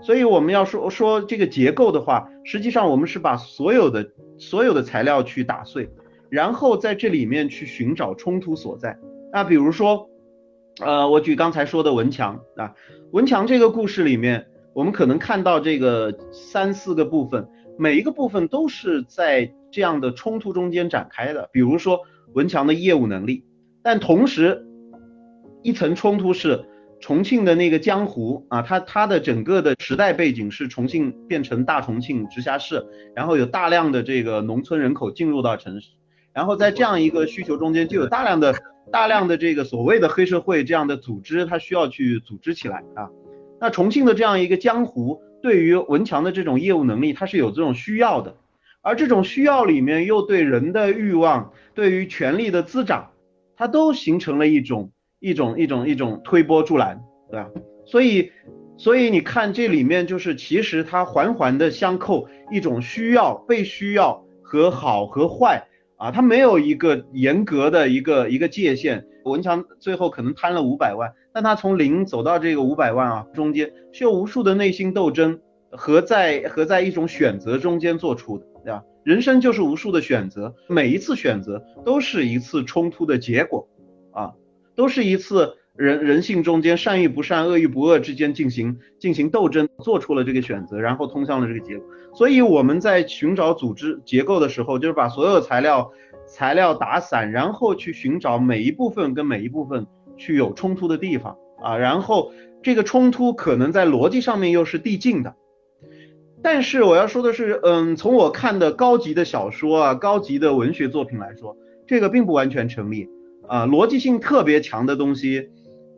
[0.04, 5.88] 所以我们要说说这个结构的话，实际上我们是把所有的所有的材料去打碎，
[6.28, 8.98] 然后在这里面去寻找冲突所在。
[9.32, 10.10] 那比如说，
[10.84, 12.74] 呃，我举刚才说的文强啊，
[13.12, 21.48] 文强这个故事里面，我们可能看到这个三四个部分，每一个部分都是在这样的冲突中间展开的。
[21.50, 22.00] 比如说
[22.34, 23.44] 文强的业务能力，
[23.82, 24.66] 但同时。
[25.66, 26.62] 一层冲突是
[27.00, 32.83] 重庆的那个江湖啊，它它的整个的时代背景是重庆变成大重庆直辖市，
[33.14, 35.90] 然后有大量的这个农村人口进入到城市，
[36.33, 38.54] 然后在这样一个需求中间，就有大量的
[38.90, 43.11] 大量的这个所谓的黑社会这样的组织，它需要去组织起来啊。
[43.61, 48.35] 那重庆的这样一个江湖，对于文强的这种业务能力，它是有这种需要的，
[48.80, 53.11] 而这种需要里面又对人的欲望，对于权力的滋长，
[53.57, 54.90] 它都形成了一种。
[55.24, 57.48] 一种一种一种推波助澜，对吧？
[57.87, 58.30] 所以
[58.76, 69.06] 所以你看这里面就是其实它环环的相扣，一种需要被需要和好和坏啊，它没有一个严格的一个一个界限。
[69.24, 78.84] 文强最后可能贪了五百万，但他从零走到这个五百万啊，中间是有无数的内心斗争和在和在一种选择中间做出的，对吧？
[79.02, 83.66] 人生就是无数的选择，每一次选择都是一次冲突的结果
[84.12, 84.34] 啊。
[84.74, 91.87] 都是一次人人性中间善与不善、恶与不恶之间进行进行斗争，做出了这个选择，然后通向了这个结果。
[92.14, 95.90] 所以我们在寻找组织结构的时候，就是把所有材料
[96.26, 102.32] 材料打散，然后去寻找每一部分跟每一部分去有冲突的地方啊，然后
[102.62, 105.34] 这个冲突可能在逻辑上面又是递进的。
[106.40, 111.56] 但是我要说的是，嗯，从我看的高级的小说啊、高级的文学作品来说，
[111.87, 113.08] 这个并不完全成立。
[113.48, 115.48] 啊，逻辑性特别强的东西，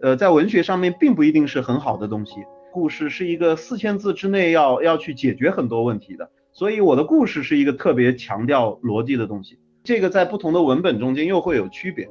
[0.03, 2.35] 呃，在文学上面并不一定是很好的东西。
[2.73, 9.59] 故事是一个四千字之内要要去解决很多问题的，所以我的故事是一个特别强调逻辑的东西。
[9.83, 12.09] 这个在不同的文本中间又会有区别，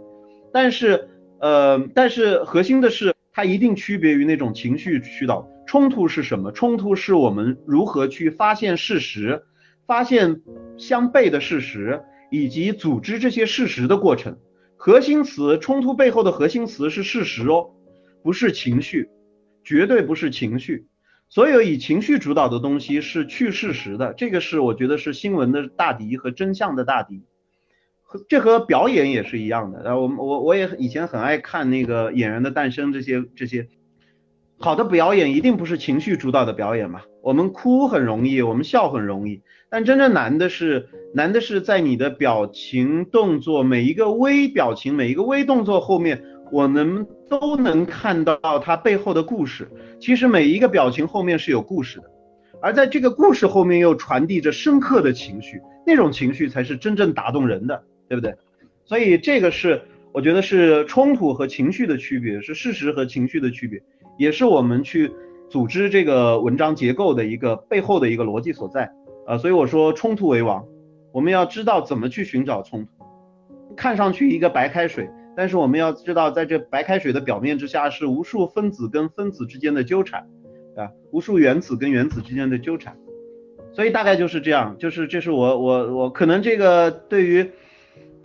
[0.52, 6.52] 但是呃，但是核心的是它一定区别于那种情绪驱导冲突是什么？
[6.52, 9.44] 冲突是我们如何去发现事实，
[9.86, 10.42] 发现
[10.78, 14.38] 相悖的事实，以及组织这些事实的过程。
[14.86, 17.72] 核心词冲突背后的核心词是事实哦，
[18.22, 19.10] 不是情绪，
[19.64, 20.86] 绝对不是情绪。
[21.28, 27.24] 所有以情绪主导的东西是去事实的，这个是我觉得是新闻的大敌和真相的大敌。
[28.04, 29.82] 和这和表演也是一样的。
[29.82, 33.68] 然后我我我也以前很爱看那个演员的诞生这些这些。
[34.60, 37.02] 好的表演一定不是情绪主导的表演嘛？
[37.26, 49.68] 我们哭很容易，我们笑很容易，但真正难的是，难的是在你的表情动作每一个微表情、每一个微动作后面，我能都能看到它背后的故事。
[50.00, 52.04] 其实每一个表情后面是有故事的，
[52.62, 58.36] 而在这个故事后面又传递着深刻的情绪，那种情绪才是真正打动人的，对不对？
[58.86, 63.82] 所以这个是我觉得是冲突和情绪的区别，是事实和情绪的区别。
[64.18, 65.12] 也是我们去
[65.50, 68.92] 组织这个文章结构的一个背后的一个逻辑所在
[69.26, 70.66] 啊，所以我说冲突为王，
[71.14, 72.90] 我们要知道怎么去寻找冲突。
[73.76, 80.22] 看上去一个白开水，但是我们要知道，在这白开水的表面之下是无数分子跟分子之间的纠缠，
[80.76, 82.98] 啊，无数原子跟原子之间的纠缠。
[83.72, 87.52] 所以大概就是这样，就是这是我我我可能这个对于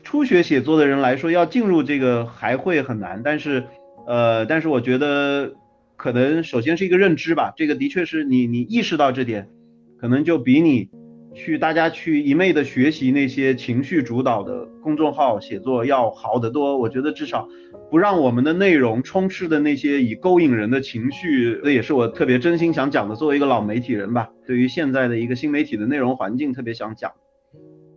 [0.03, 3.65] 初学写作的人来说，要进入这个还会很难，但是
[4.07, 5.53] 呃，但是我觉得。
[6.01, 9.51] 可能首先是一个认知吧，这个的确是你你意识到这点，
[9.99, 10.89] 可能就比你
[11.35, 16.79] 去大家去一昧的学习那些情绪主导的公众号写作要好得多。
[16.79, 17.47] 我觉得至少
[17.91, 23.15] 不让我们的内容充斥的那些以勾引人的情绪，这也是我特别真心想讲的。
[23.15, 27.13] 作为一个老媒体人吧，对于现在的一个新媒体的内容环境特别想讲。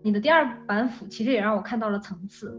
[0.03, 2.53] 你的第二板斧其实也让我看到了层次。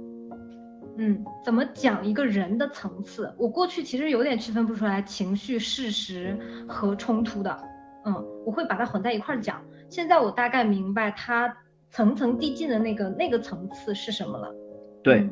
[0.97, 3.35] 嗯，怎么讲一个人的层次？
[3.37, 6.39] 我过去其实有点区分不出来情绪、事实
[6.69, 7.59] 和冲突的，
[8.05, 8.15] 嗯，
[8.47, 9.63] 我会把它混在一块儿讲。
[9.91, 11.57] 现在我大概明白它
[11.91, 14.55] 层层递进的那个那个层次是什么了。
[15.03, 15.29] 对，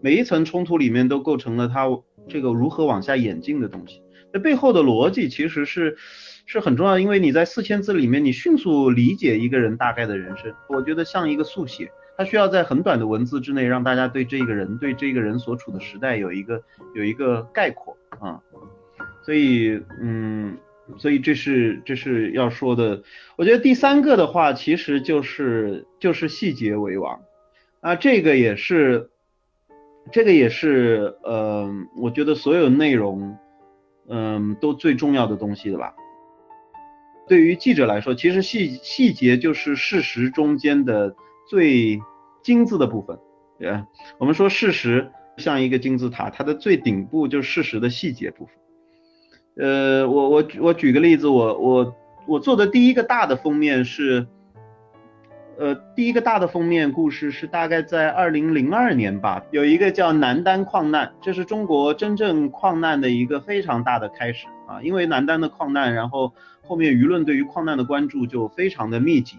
[0.00, 1.86] 每一层冲突里面都构成了它
[2.28, 4.02] 这个如何往下演进的东西。
[4.32, 5.94] 那背后的逻辑其实是
[6.46, 16.62] 是很重要，因为你在四千字里面，你迅速理解一个人大概的人生，我觉得像一个速写，它需要在很短的文字之内让大家对这个人对这个人所处的时代有一个
[16.94, 18.40] 有一个概括啊。
[19.24, 20.56] 所以，嗯，
[20.98, 23.02] 所以这是这是要说的。
[23.36, 27.20] 我觉得第三个的话，其实就是就是细节为王
[27.80, 29.10] 啊，这个也是
[30.10, 33.38] 这个也是呃，我觉得所有内容。
[34.08, 35.94] 嗯，都最重要的东西了吧？
[37.28, 41.14] 对于记者来说，其实细细节就是事实中间的
[41.52, 42.00] 最
[42.42, 43.18] 金字的部分。
[43.58, 43.86] 对吧？
[44.18, 48.54] 我们说事实像一个金字塔，它的最顶部就是事实的细节部分。
[49.56, 51.96] 呃，我我我举个例子，我我
[52.26, 54.26] 我做的第一个大的封面是。
[55.58, 66.32] 呃，第一个大的封面故事是大概在二零零二年吧，有一个叫南丹矿难，这是中国真正矿难的一个非常大的开始啊，因为南丹的矿难，然后
[66.62, 69.36] 后面舆论对于矿难的关注就非常的密集。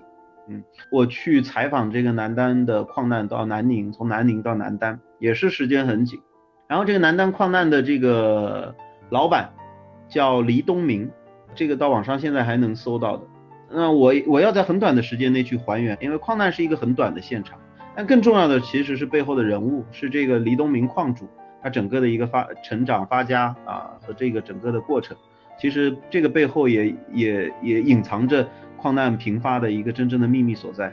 [0.48, 6.20] 嗯，我去采访这个南丹的矿难到南宁，从南宁到南丹也是时间很紧。
[6.68, 8.76] 然后这个南丹矿难的这个
[9.10, 9.50] 老板
[10.10, 11.10] 叫黎东明，
[11.56, 13.24] 这个到网上现在还能搜到的。
[13.72, 17.58] 那我我要在很短的时间内去还原，因为矿难是一个很短的现场。
[17.96, 21.28] 但更重要的其实是背后的人物，是这个黎东明矿主，
[21.62, 25.16] 他整个的一个发成长发家啊和这个整个的过程，
[25.60, 28.48] 其实这个背后也也也隐藏着
[28.84, 30.92] 矿难频发的一个真正的秘密所在。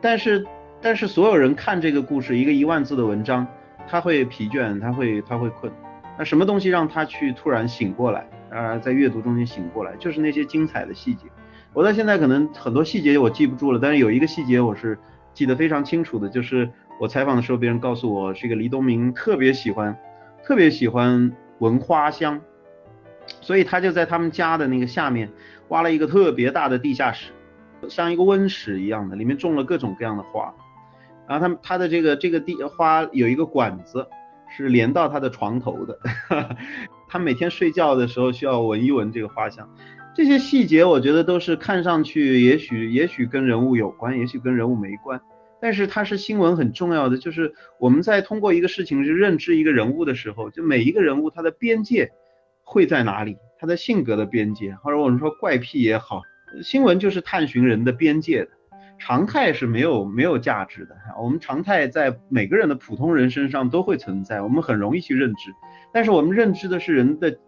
[0.00, 0.46] 但是
[0.80, 3.44] 但是所有人看这个故事，一个一万字的文章，
[3.88, 5.72] 他会疲倦，他会他会困。
[6.16, 8.28] 那什么东西让他去突然醒过来？
[8.50, 11.26] 啊，在阅读中间醒过来，就是那些精彩的细节。
[11.72, 14.96] 我到现在可能很多细节我记不住了，但是有一个细节我是
[15.34, 16.70] 记得非常清楚的，就是
[17.00, 19.98] 我采访的时候，别人告诉我，这个黎东明特别喜欢，
[20.44, 22.40] 特别喜欢闻花香，
[23.40, 25.28] 所以他就在他们家的那个下面
[25.68, 27.32] 挖了一个特别大的地下室，
[27.88, 30.54] 像一个温室一样的，里面种了各种各样的花，
[31.28, 34.06] 然后他他的这个这个地花有一个管子
[34.48, 35.98] 是连到他的床头的，
[37.08, 39.68] 他每天睡觉的时候需要闻一闻这个花香。
[40.14, 45.20] 这些细节我觉得都是看上去也许也许跟人物有关，也许跟人物没关，
[45.60, 52.12] 但是它是新闻很重要的，就是我们在通过一个事情去认知一个人物的时候，就每一个人物他的边界
[52.64, 56.22] 会在哪里，他的性格的边界，或者我们说怪癖也好，
[56.62, 58.48] 新闻就是探寻人的边界的，
[58.98, 65.52] 常态是没有没有价值的，我们常态在每个人的普通人身上都会存在，我们很容易去认知，
[65.92, 67.38] 但是我们认知的是人的。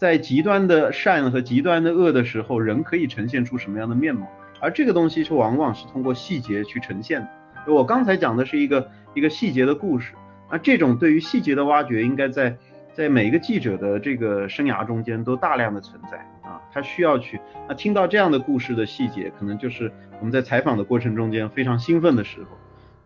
[0.00, 4.28] 在极端的善和极端的恶的时候，人可以呈现出什么样的面貌？
[4.60, 7.74] 而这个东西是往往是通过细节去呈现的。
[7.74, 10.14] 我刚才讲的是一个一个细节的故事，
[10.52, 12.56] 那这种对于细节的挖掘，应该在
[12.98, 22.48] 在每一个记者的这个生涯中间都大量的存在啊，他需要去那听到这样的故事的细节，可能就是我们在采访的过程中间非常兴奋的时候。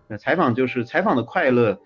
[0.09, 1.79] 那采访就是采访的快乐，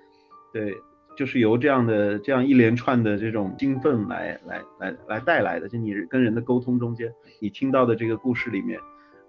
[0.52, 0.72] 对。
[1.16, 8.78] 就是由这样的这样一连串的这种兴奋来来来来带来的，就你跟人的沟通中间，你听到的这个故事里面，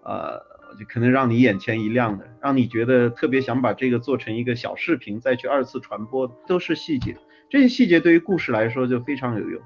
[0.03, 0.37] 呃，
[0.77, 7.15] 就可能让你眼前一亮的，让你觉得特别想把这个做成一个小视频再去二次传播，都是细节。
[7.49, 9.61] 这些细节对于故事来说就非常有用。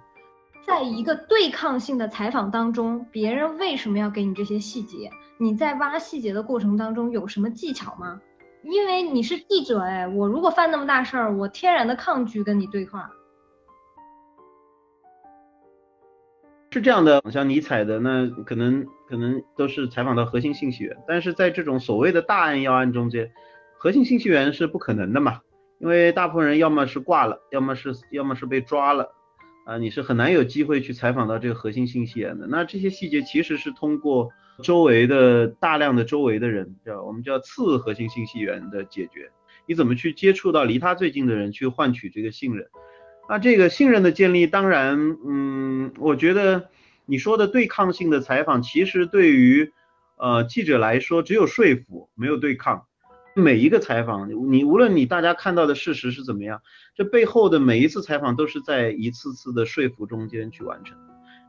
[0.63, 5.09] 在一个对抗性的采访当中，别人为什么要给你这些细节？
[5.37, 8.21] 你在挖细节的过程当中有什么技巧吗？
[8.63, 13.09] 因为你是记者哎，我如果犯那么大事儿，我天然的抗拒跟你对话。
[16.69, 23.31] 是这样的，像尼采的那可能可能都是采访到核心信息源，但是在这种所谓的大案要案中间，
[23.79, 25.41] 核心信息源是不可能的嘛，
[25.81, 29.11] 因为大部分人要么是挂了，要么是要么是被抓了，
[29.65, 32.47] 啊，你是很难有机会去采访到这个核心信息源的。
[32.47, 34.29] 那这些细节其实是通过。
[34.61, 39.31] 周围的大量的周围的人，叫我们叫次核心信息源的解决，
[39.65, 42.67] 你怎么去接触到离他最近的人，去换取这个信任？
[43.27, 46.69] 那这个信任的建立，当然，嗯，我觉得
[47.07, 49.71] 你说的对抗性的采访，其实对于
[50.17, 52.85] 呃记者来说，只有说服，没有对抗。
[53.33, 56.61] 每一个采访，你无论你大家看到的事实是怎么样，
[56.95, 60.97] 这背后的每一次采访都是在一次次的说服中间去完成。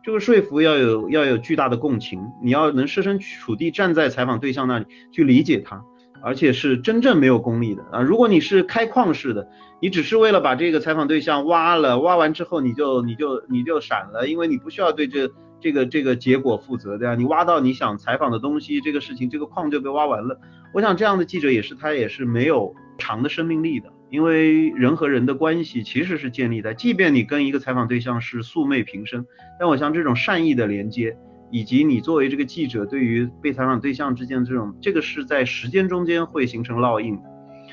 [0.05, 5.85] 这个说服要有要有巨大的共情，你要能设身处地站在采访对象那里去理解他，
[6.23, 8.01] 而且是真正没有功利的啊。
[8.01, 9.49] 如果你是开矿式的，
[9.81, 17.15] 你只是为了把这个采访对象挖了，挖完之后你就你就你就闪了，因为你不需要对这这个这个结果负责，对吧？
[17.15, 20.39] 你挖到你想采访的东西，这个事情这个矿就被挖完了。
[20.73, 29.27] 我想这样的记者也是他也是没有长的生命力的，因为人和人的关系其实是建立在，即便你跟一个采访对象是素昧平生，
[29.61, 31.17] 但我想这种善意的连接，
[31.53, 37.23] 以及你作为这个记者对于被采访对象之间的这种，这个是在时间中间会形成烙印的。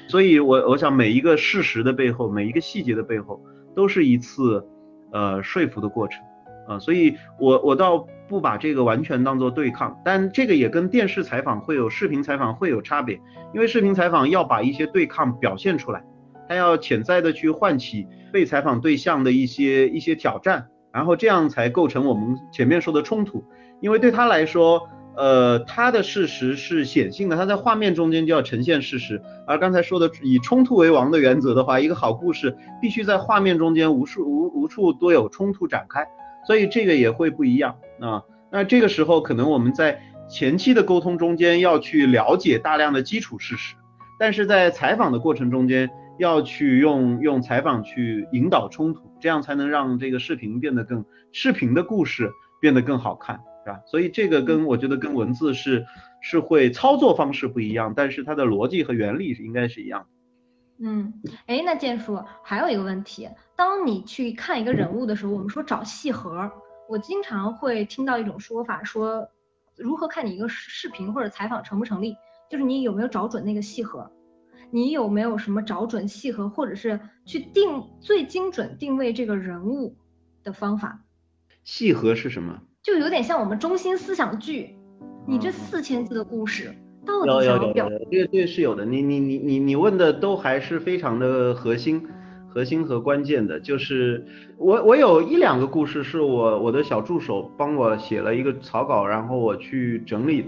[0.08, 3.42] 所以我我想每一个事实的背后，每一个细节的背后，
[3.76, 4.64] 都是一次
[5.12, 6.22] 呃说服的过程。
[6.68, 13.20] 啊，所以我我倒不把这个完全当做对抗，但这个也跟电视采访会有视频采访会有差别，
[13.56, 16.04] 因为视频采访要把一些对抗表现出来，
[16.48, 23.44] 他要潜在的去唤起被采访对象的一些一些挑战，然后这样才构成我们前面说的冲突，
[23.82, 36.06] 因为对他来说，呃，他的事实是显性的，他在画面中间就要呈现事实，而刚才说的以冲突为王的原则的话，一个好故事必须在画面中间无数无无处多有冲突展开。
[36.48, 38.24] 所以这个也会不一样啊。
[38.50, 43.76] 那这个时候可能我们在前期的沟通中间要去了解大量的基础事实，
[44.18, 53.82] 但是在采访的过程中间要去用用采访去引导冲突，这样才能让这个视频变得更视频的故事变得更好看，是吧？
[53.86, 55.86] 所以这个跟我觉得跟文字是
[56.22, 60.08] 是会操作方式不一样，但是它的逻辑和原理是应该是一样的。
[60.82, 61.14] 嗯，
[61.46, 66.50] 哎，那建叔还有一个问题，当你去看一个人物的时候，我们说找戏核，
[66.88, 69.28] 我经常会听到一种说法，说
[69.76, 72.16] 如何看你一个视频或者采访成不成立，
[72.50, 74.10] 就是你有没有找准那个戏核，
[74.72, 79.98] 你有没有什么找准戏核，或者是去定最精准定位这个人物
[80.44, 81.04] 的方法？
[81.66, 82.62] 戏核是什么？
[82.90, 84.76] 就有点像我们中心思想剧，
[85.28, 86.74] 你这四千字的故事。
[87.06, 88.84] 有有有，这个这个是有的。
[88.84, 92.04] 你你你你你问的都还是非常的核心、
[92.48, 93.60] 核心和关键的。
[93.60, 94.26] 就是
[94.58, 100.46] 我我有一两个故事是我我的小助手帮我写了一个草稿，然后我去整理。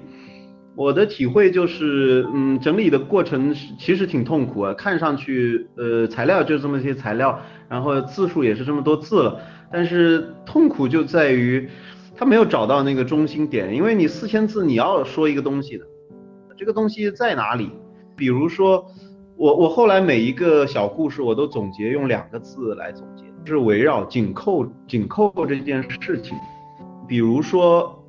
[0.76, 4.74] 我的体会就是，嗯，整理的过程其实挺痛苦啊。
[4.74, 7.40] 看上去，呃，材料就这么些材料，
[7.70, 9.40] 然后字数也是这么多字了，
[9.72, 11.70] 但是痛苦就在于
[12.16, 15.86] 他没有找到那个中心点，因为你四千字你要说一个东西的。
[16.58, 17.72] 这个东西在哪里？
[18.16, 18.86] 比如说，
[19.36, 26.38] 我我后来每一个小故事，我都总结用两个字来总结，是围绕紧扣紧扣这件事情。
[27.08, 28.06] 比如说，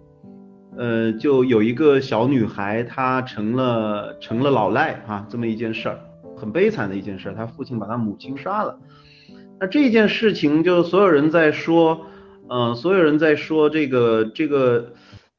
[0.76, 5.98] 呃，就有一个小女孩，她成了成了老赖啊，这么一件事儿，
[6.36, 8.78] 很悲惨的一件事儿，她父亲把她母亲杀了。
[9.58, 12.02] 那这件事情，就所有人在说，
[12.52, 14.92] 嗯，所有人在说这个这个。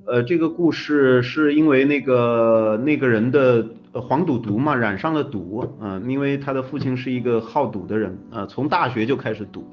[0.05, 9.65] 呃，这个故事是因为那个那个人的黄赌毒嘛，染上了赌，嗯，因为他的父亲是一个好赌的人，啊，从大学就开始赌，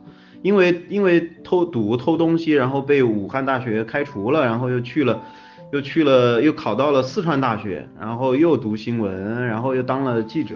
[0.42, 5.20] 因为因为偷赌偷东西，然后被武汉大学开除了，然后又去了，
[5.72, 10.54] 又去了，又考到了四川大学，然后又读新闻，然后又当了记者，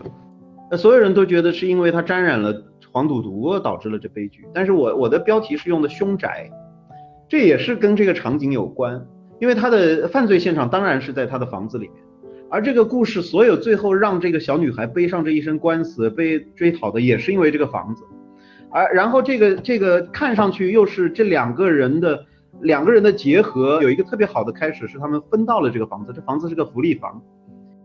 [0.70, 2.62] 那所有人都觉得是因为他沾染了
[2.92, 6.48] 黄赌毒导致了这悲剧，但是我我的标题是用的凶宅，
[7.34, 9.04] 这也是跟这个场景有关。
[9.40, 11.96] 因为他的犯罪现场当然是在他的房子里面，
[12.48, 18.04] 而这个故事所有最后让这个小女孩背上这一身官司被追讨的也是因为这个房子，
[18.70, 22.24] 而然后这个这个看上去又是这两个人的
[22.60, 27.20] 两个人的结合有一个特别好的开始是他们分到了这个房子，这房子是个福利房，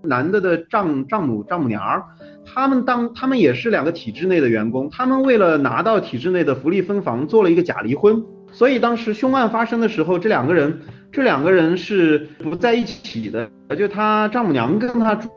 [0.03, 2.03] 男的的丈丈母丈母娘，
[2.45, 10.79] 他们当他们也是两个体制内的员工，他们为了拿到体制内的福利分房做了一个假离婚，所以当时凶案发生的时候这两个人。
[11.11, 15.27] 这两个人是不在一起的，就他丈母娘跟他住，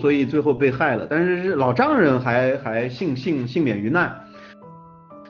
[0.00, 1.06] 所以最后被害了。
[1.08, 4.12] 但是老丈人还还幸幸幸免于难。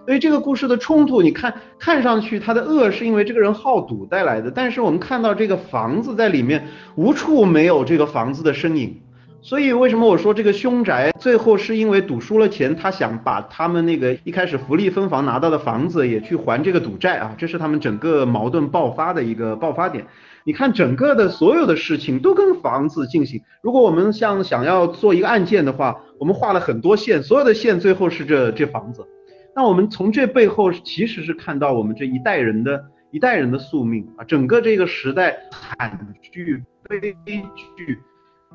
[0.07, 9.02] 所以这个故事的冲突，你看看上去他的恶是因为这个人好赌带来的，但是我们看到这个房子在里面无处没有这个房子的身影。
[9.45, 17.35] 所以为什么我说这个凶宅最后是因为赌输了钱，他想把他们那个一开始福利分房拿到的房子也去还这个赌债啊？
[17.37, 20.07] 这是他们整个矛盾爆发的一个爆发点。
[20.45, 23.43] 你看整个的所有的事情都跟房子进行。
[23.63, 29.05] 如果我们像想要做一个案件的话，我们画了很多线，所有的线最后是这这房子。
[29.57, 37.17] 那我们从这背后其实是看到我们这一代人的一代人的宿命啊，整个这个时代惨剧悲
[37.77, 37.99] 剧。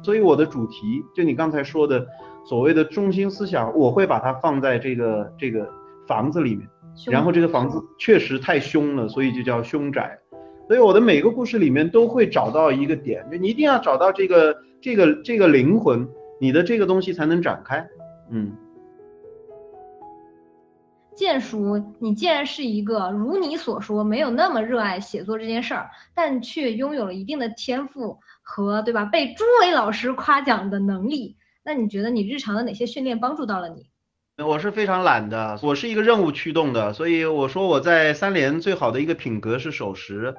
[0.02, 2.06] 所以我的主题就你刚才说的
[2.46, 5.70] 所谓的中心思想，我会把它放在这个这个
[6.08, 6.68] 房子里面，
[7.08, 10.18] 然后这个房子确实太凶了，所以就叫凶宅。
[10.68, 16.08] 所以我的每个故事里面都会找到一个点，就你一定要找到这个这个这个灵魂，
[16.40, 17.88] 你的这个东西才能展开。
[18.30, 18.52] 嗯。
[21.16, 28.20] 建叔，你既然是一个如你所说没有那么热爱写作这件事儿，但却拥有了一定的天赋
[28.50, 31.36] 和对吧被朱伟老师夸奖的能力，
[31.66, 33.88] 那你觉得你日常的哪些训练帮助到了你？
[34.42, 40.34] 我是非常懒的，我是一个任务驱动的，所以我说我在三联最好的一个品格是守时。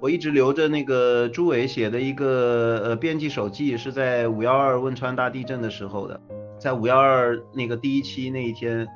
[0.00, 6.20] 我一直留着那个朱伟写的一个呃编辑手记，是在五幺二汶川大地震的时候的，
[6.58, 8.86] 在五幺二那个第一期那一天。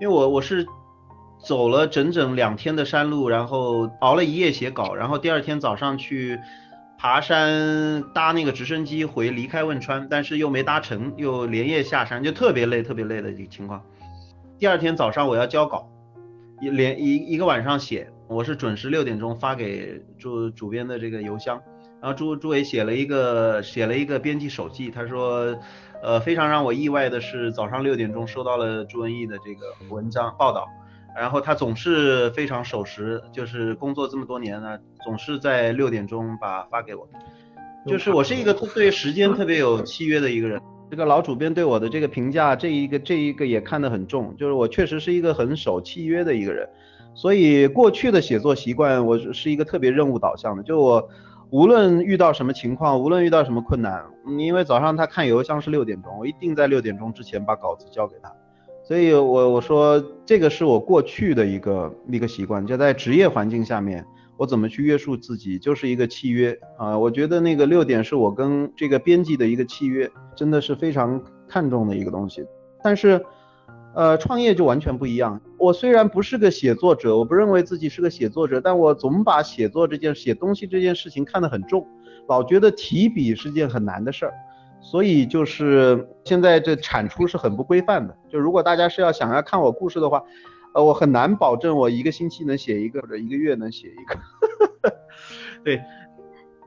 [0.00, 0.64] 因为我我是
[1.42, 6.38] 走了整整两天的山路，然后熬了一夜写稿，然后第二天早上去
[6.98, 13.82] 爬山搭那个直升机回离开汶川，但是又没搭成，又连夜下山，就特别累特别累的一个情况。
[14.58, 15.88] 第二天早上我要交稿，
[16.60, 21.60] 一连一一个晚上写，我是准时六点钟发给主主编的这个邮箱，
[22.00, 25.56] 然后朱朱伟写了一个写了一个编辑手记，他说。
[26.02, 30.68] 呃，非常让我意外的是，早上六点钟收到了朱文义的这个文章报道，
[31.16, 37.08] 然后他总是非常守时，就是工作这么多年呢，总是在六点钟把发给我。
[37.86, 40.60] 就是我是一个对时间特别有契约的一个人。
[40.90, 46.68] 这个老主编对我的这个评价，这一个这一个也看得很重，就是我确实是一个很守契约的一个人。
[47.14, 51.08] 所以过去的写作习惯，我是一个特别任务导向的，就我。
[51.50, 54.04] 无论遇到什么情况，无论遇到什么困难，
[54.36, 58.28] 因为早上他看邮箱是六点钟，我一定在六点钟之前把稿子交给他。
[58.86, 64.04] 所以，我我说这个是我过去的一个一个习惯，就在职业环境下面，
[64.36, 66.96] 我怎么去约束自己，就是一个契约啊。
[66.96, 72.44] 我觉得那个六点是我跟这个编辑的一个契约，真的是非常看重的一个东西。
[72.82, 73.24] 但是。
[73.96, 75.40] 呃，创业就完全不一样。
[75.56, 81.82] 我虽然不是个写作者，我不认为自己是个写作者，但我总把写作这件写东西这件事情看得很重，
[82.28, 84.34] 老觉得提笔是件很难的事儿，
[84.80, 88.16] 所以就是现在这产出是很不规范的。
[88.28, 90.22] 就如果大家是要想要看我故事的话，
[90.74, 94.92] 呃，我很难保证我一个星期能写一个，或者一个月能写一个。
[95.64, 95.82] 对，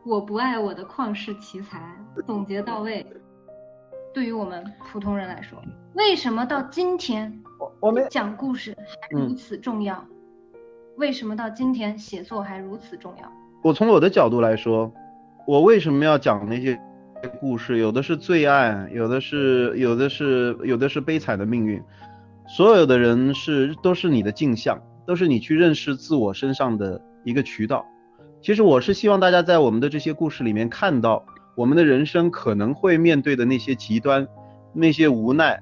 [0.05, 1.95] 我不爱我的旷世奇才，
[2.25, 3.05] 总结到位。
[4.11, 5.61] 对于我们普通人来说，
[5.93, 7.41] 为什么到今天
[7.79, 10.03] 我们讲故事还如此重要？
[10.97, 13.31] 为什么到今天写作还如此重要？
[13.63, 14.91] 我从我的角度来说，
[15.45, 16.77] 我为什么要讲那些
[17.39, 17.77] 故事？
[17.77, 21.81] 有的是罪案，有的是有的是有的是悲惨的命运。
[22.47, 27.85] 所有的人是都是你的镜像，都是你去认识自我身上的一个渠道。
[28.41, 31.25] 其实我是希望大家在我们的这些故事里面看到。
[31.55, 34.25] 我们的人生可能会面对的那些极端，
[34.71, 35.59] 那些无奈，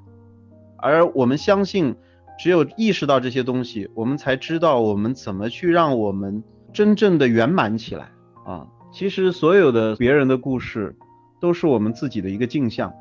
[0.78, 1.96] 而我们相信，
[2.38, 8.12] 只有意识到这些东西，我们才知道我们怎么去让我们真正的圆满起来
[8.46, 8.68] 啊！
[8.94, 10.96] 其实所有的别人的故事，
[11.40, 12.94] 都是我们自己的一个镜像。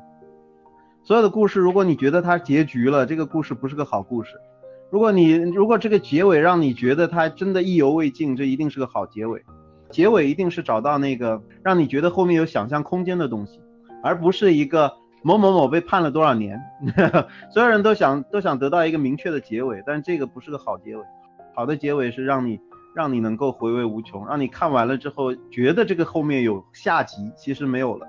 [1.03, 4.31] 所有的故事，如果你觉得它结局了，这个故事不是个好故事；
[4.91, 9.41] 如果你如果这个结尾让你觉得它真的意犹未尽，这一定是个好结尾。
[9.89, 13.61] 结尾一定是找到那个让你觉得后面有想象空间的东西，
[14.03, 14.91] 而不是一个
[15.23, 16.61] 某某某被判了多少年。
[17.53, 21.03] 所有人都想都想得到一个明确的结尾，但这个不是个好结尾。
[21.55, 22.59] 好的结尾是让你
[22.93, 28.05] 让你能够回味无穷，让你看完了之后觉得这个后面有下集，其实没有了。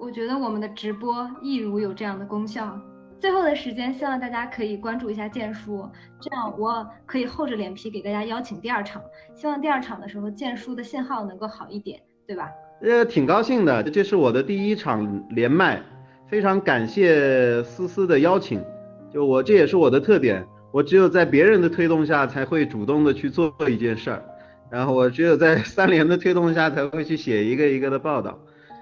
[0.00, 2.80] 我觉得我们的直播亦如有这样的功效。
[3.20, 5.86] 最后的时间，希望大家可以关注一下剑叔，
[6.18, 9.02] 这样我可以厚着脸皮给大家邀请第二场。
[9.34, 12.48] 希望第二场的时候，剑叔的信号能够好一点，对吧？
[12.80, 15.82] 呃，挺高兴的，这是我的第一场连麦，
[16.30, 18.64] 非常感谢思思的邀请。
[19.12, 20.42] 就我这也是我的特点，
[20.72, 24.24] 我只有在别人的推动下才会主动的去做一件事儿，
[24.70, 28.38] 然后我只有在 三连的推动下才会去写一个一个的报道。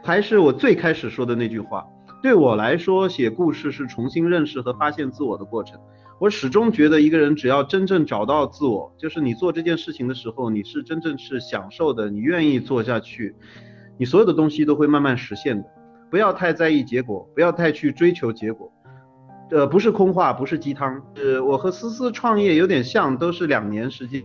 [0.09, 1.87] 还是我最开始说的那句话。
[2.23, 5.79] 对我来说，写故事是重新认识和发现自我的过程。
[6.19, 13.37] 我始终觉得，一个人只要真正找到自我，就是你做这件事情的时候，你是真正是享受的，你愿意做下去，
[13.99, 15.69] 你所有的东西都会慢慢实现的。
[16.11, 18.73] 不要太在意结果，不要太去追求结果。
[19.51, 21.03] 呃，不是空话，不是鸡汤。
[21.17, 24.23] 呃，我和思思创业有点像，都是两年时间。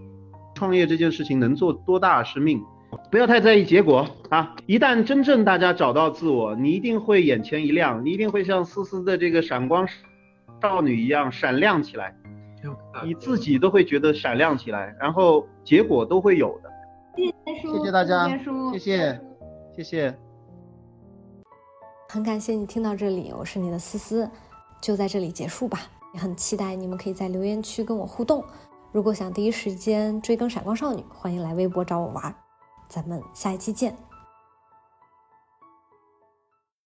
[0.55, 2.63] 创业这件事情能做多大是命。
[3.12, 4.56] 不要太在意结果啊！
[4.66, 9.88] 一旦真正大家找到自我，你一定会眼前一亮，你一定会像思思的这个闪光
[10.62, 12.16] 少女一样闪亮起来，
[13.04, 16.70] 你自己都会觉得闪亮起来，然后结果都会有的。
[17.16, 18.28] 谢谢谢谢大家，
[18.72, 19.20] 谢谢
[19.76, 20.18] 谢谢。
[22.10, 24.30] 很感谢你听到这里，我是你的思思，
[24.82, 25.80] 就在这里结束吧。
[26.14, 28.44] 也很期待你们可以在留言区跟我互动。
[28.91, 32.36] 如果想第一时间追更闪光少女，欢迎来微博找我玩。
[32.88, 34.12] 咱们下一期见。